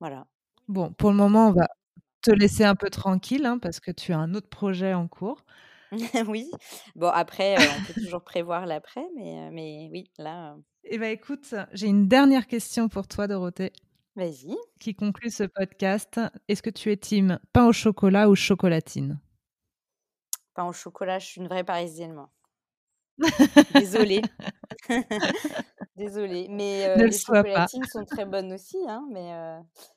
voilà. 0.00 0.26
Bon, 0.68 0.92
pour 0.92 1.10
le 1.10 1.16
moment, 1.16 1.48
on 1.48 1.52
va 1.52 1.68
te 2.22 2.30
laisser 2.30 2.64
un 2.64 2.74
peu 2.74 2.90
tranquille, 2.90 3.46
hein, 3.46 3.58
parce 3.58 3.80
que 3.80 3.90
tu 3.90 4.12
as 4.12 4.18
un 4.18 4.34
autre 4.34 4.48
projet 4.48 4.94
en 4.94 5.06
cours. 5.06 5.44
oui. 6.28 6.50
Bon, 6.96 7.08
après, 7.08 7.56
on 7.56 7.82
peut 7.82 7.94
toujours 8.02 8.22
prévoir 8.22 8.66
l'après, 8.66 9.06
mais, 9.14 9.50
mais 9.52 9.88
oui, 9.92 10.10
là. 10.18 10.56
Eh 10.84 10.98
bien, 10.98 11.10
écoute, 11.10 11.54
j'ai 11.72 11.86
une 11.86 12.08
dernière 12.08 12.46
question 12.46 12.88
pour 12.88 13.06
toi, 13.06 13.26
Dorothée. 13.26 13.72
Vas-y. 14.16 14.56
Qui 14.80 14.94
conclut 14.94 15.30
ce 15.30 15.44
podcast. 15.44 16.20
Est-ce 16.48 16.62
que 16.62 16.70
tu 16.70 16.90
es 16.90 16.96
team 16.96 17.38
pain 17.52 17.66
au 17.66 17.72
chocolat 17.72 18.28
ou 18.28 18.34
chocolatine? 18.34 19.20
Pain 20.56 20.66
au 20.66 20.72
chocolat, 20.72 21.18
je 21.18 21.26
suis 21.26 21.40
une 21.42 21.48
vraie 21.48 21.64
parisienne, 21.64 22.14
moi. 22.14 22.30
Désolée. 23.74 24.22
Désolée. 25.96 26.48
Mais 26.48 26.96
les 26.96 27.12
chocolatines 27.12 27.84
sont 27.84 28.06
très 28.06 28.24
bonnes 28.24 28.52
aussi. 28.54 28.78
Hein, 28.88 29.06
mais 29.12 29.32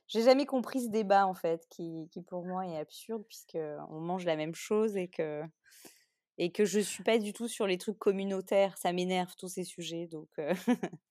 j'ai 0.08 0.22
jamais 0.22 0.46
compris 0.46 0.82
ce 0.82 0.90
débat, 0.90 1.28
en 1.28 1.34
fait, 1.34 1.66
qui, 1.70 2.10
qui, 2.12 2.22
pour 2.22 2.46
moi 2.46 2.68
est 2.68 2.78
absurde, 2.78 3.24
puisqu'on 3.28 4.02
mange 4.02 4.26
la 4.26 4.36
même 4.36 4.54
chose 4.54 4.98
et 4.98 5.08
que, 5.08 5.44
et 6.38 6.52
que 6.52 6.66
je 6.66 6.82
suis 6.82 7.04
pas 7.04 7.18
du 7.18 7.32
tout 7.32 7.48
sur 7.48 7.66
les 7.66 7.78
trucs 7.78 7.98
communautaires. 7.98 8.78
Ça 8.78 8.92
m'énerve, 8.92 9.34
tous 9.38 9.48
ces 9.48 9.64
sujets. 9.64 10.08
Donc. 10.08 10.30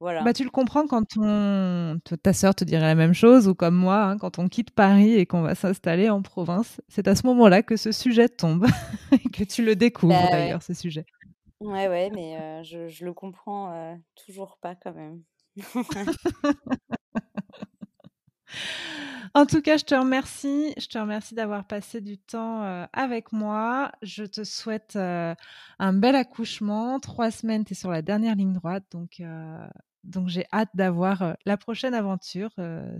Bah, 0.00 0.32
tu 0.34 0.44
le 0.44 0.50
comprends 0.50 0.86
quand 0.86 1.16
on... 1.16 1.98
ta 2.22 2.32
sœur 2.32 2.54
te 2.54 2.64
dirait 2.64 2.82
la 2.82 2.94
même 2.94 3.14
chose, 3.14 3.48
ou 3.48 3.54
comme 3.54 3.74
moi, 3.74 4.02
hein, 4.02 4.18
quand 4.18 4.38
on 4.38 4.48
quitte 4.48 4.70
Paris 4.70 5.14
et 5.14 5.24
qu'on 5.24 5.42
va 5.42 5.54
s'installer 5.54 6.10
en 6.10 6.20
province. 6.20 6.80
C'est 6.88 7.08
à 7.08 7.14
ce 7.14 7.26
moment-là 7.26 7.62
que 7.62 7.76
ce 7.76 7.90
sujet 7.92 8.28
tombe, 8.28 8.66
et 9.12 9.28
que 9.30 9.44
tu 9.44 9.64
le 9.64 9.76
découvres 9.76 10.12
bah, 10.12 10.30
d'ailleurs, 10.30 10.62
ce 10.62 10.74
sujet. 10.74 11.06
Ouais, 11.60 11.88
ouais, 11.88 12.10
mais 12.14 12.62
je, 12.64 12.88
je, 12.88 13.04
le 13.04 13.14
comprends 13.14 13.98
toujours 14.26 14.58
pas 14.60 14.74
quand 14.74 14.92
même. 14.92 15.22
En 19.34 19.46
tout 19.46 19.62
cas, 19.62 19.76
je 19.76 19.84
te 19.84 19.94
remercie. 19.94 20.72
Je 20.78 20.86
te 20.86 20.98
remercie 20.98 21.34
d'avoir 21.34 21.66
passé 21.66 22.00
du 22.00 22.18
temps 22.18 22.86
avec 22.92 23.32
moi. 23.32 23.90
Je 24.02 24.24
te 24.24 24.44
souhaite 24.44 24.96
un 24.96 25.92
bel 25.92 26.14
accouchement. 26.14 27.00
Trois 27.00 27.30
semaines, 27.30 27.64
tu 27.64 27.72
es 27.72 27.76
sur 27.76 27.90
la 27.90 28.02
dernière 28.02 28.36
ligne 28.36 28.52
droite. 28.52 28.84
Donc, 28.92 29.20
donc 30.04 30.28
j'ai 30.28 30.44
hâte 30.52 30.68
d'avoir 30.74 31.36
la 31.46 31.56
prochaine 31.56 31.94
aventure, 31.94 32.50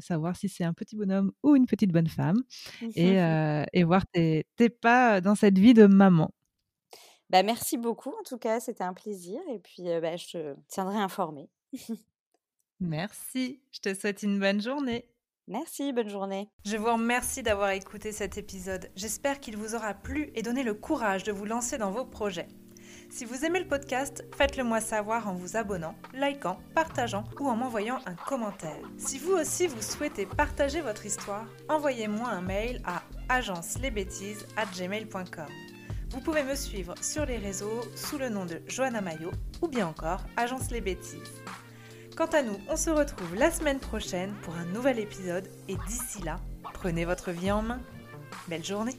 savoir 0.01 0.37
si 0.37 0.49
c'est 0.49 0.65
un 0.65 0.73
petit 0.73 0.97
bonhomme 0.97 1.33
ou 1.43 1.55
une 1.55 1.67
petite 1.67 1.93
bonne 1.93 2.09
femme, 2.09 2.43
et, 2.97 3.17
et 3.73 3.85
voir 3.85 4.07
tes, 4.07 4.47
tes, 4.57 4.71
pas 4.71 5.21
dans 5.21 5.35
cette 5.37 5.59
vie 5.59 5.75
de 5.75 5.87
maman. 5.87 6.31
Bah, 7.31 7.43
merci 7.43 7.79
beaucoup, 7.79 8.11
en 8.11 8.23
tout 8.25 8.39
cas, 8.39 8.61
c'était 8.61 8.85
un 8.85 8.95
plaisir. 8.95 9.41
Et 9.51 9.59
puis, 9.59 9.85
bah, 10.01 10.17
je 10.17 10.29
te 10.29 10.57
tiendrai 10.69 10.97
informée. 10.97 11.51
merci. 12.81 13.63
Je 13.73 13.81
te 13.81 13.95
souhaite 13.95 14.23
une 14.23 14.39
bonne 14.39 14.61
journée. 14.63 15.14
Merci, 15.47 15.93
bonne 15.93 16.09
journée. 16.09 16.49
Je 16.65 16.79
vous 16.79 16.93
remercie 16.93 17.43
d'avoir 17.43 17.69
écouté 17.71 18.13
cet 18.13 18.39
épisode. 18.39 18.91
J'espère 18.97 19.41
qu'il 19.41 19.59
vous 19.59 19.75
aura 19.75 19.93
plu 19.93 20.31
et 20.35 20.41
donné 20.43 20.63
le 20.63 20.73
courage 20.73 21.23
de 21.23 21.33
vous 21.33 21.45
lancer 21.45 21.77
dans 21.77 21.91
vos 21.91 22.07
projets. 22.07 22.49
Si 23.11 23.27
vous 23.27 23.45
aimez 23.45 23.61
le 23.61 23.69
podcast, 23.69 24.25
faites-le 24.37 24.65
moi 24.65 24.81
savoir 24.81 25.29
en 25.29 25.35
vous 25.35 25.57
abonnant, 25.57 25.97
likant, 26.15 26.59
partageant 26.75 27.25
ou 27.39 27.49
en 27.49 27.57
m'envoyant 27.57 27.99
un 28.07 28.15
commentaire. 28.15 28.81
Si 28.97 29.19
vous 29.19 29.33
aussi 29.33 29.67
vous 29.67 29.83
souhaitez 29.83 30.25
partager 30.27 30.81
votre 30.81 31.05
histoire, 31.05 31.47
envoyez-moi 31.69 32.29
un 32.29 32.41
mail 32.41 32.81
à 32.87 33.03
agencelesbêtises@gmail.com. 33.29 35.49
Vous 36.11 36.21
pouvez 36.21 36.43
me 36.43 36.55
suivre 36.55 36.95
sur 37.03 37.27
les 37.27 37.39
réseaux 37.39 37.83
sous 37.95 38.17
le 38.19 38.31
nom 38.31 38.47
de 38.47 38.63
Johanna 38.67 39.01
Mayo 39.01 39.31
ou 39.63 39.69
bien 39.69 39.89
encore 39.89 40.21
Agence 40.37 40.71
les 40.71 40.81
Bêtises. 40.81 41.43
Quant 42.17 42.27
à 42.27 42.43
nous, 42.43 42.57
on 42.69 42.77
se 42.77 42.91
retrouve 42.91 43.35
la 43.35 43.51
semaine 43.51 43.81
prochaine 43.81 44.35
pour 44.43 44.55
un 44.55 44.67
nouvel 44.67 45.01
épisode 45.01 45.49
et 45.67 45.75
d'ici 45.89 46.23
là, 46.23 46.39
prenez 46.73 47.05
votre 47.05 47.33
vie 47.33 47.51
en 47.51 47.61
main. 47.61 47.81
Belle 48.47 48.65
journée 48.65 48.95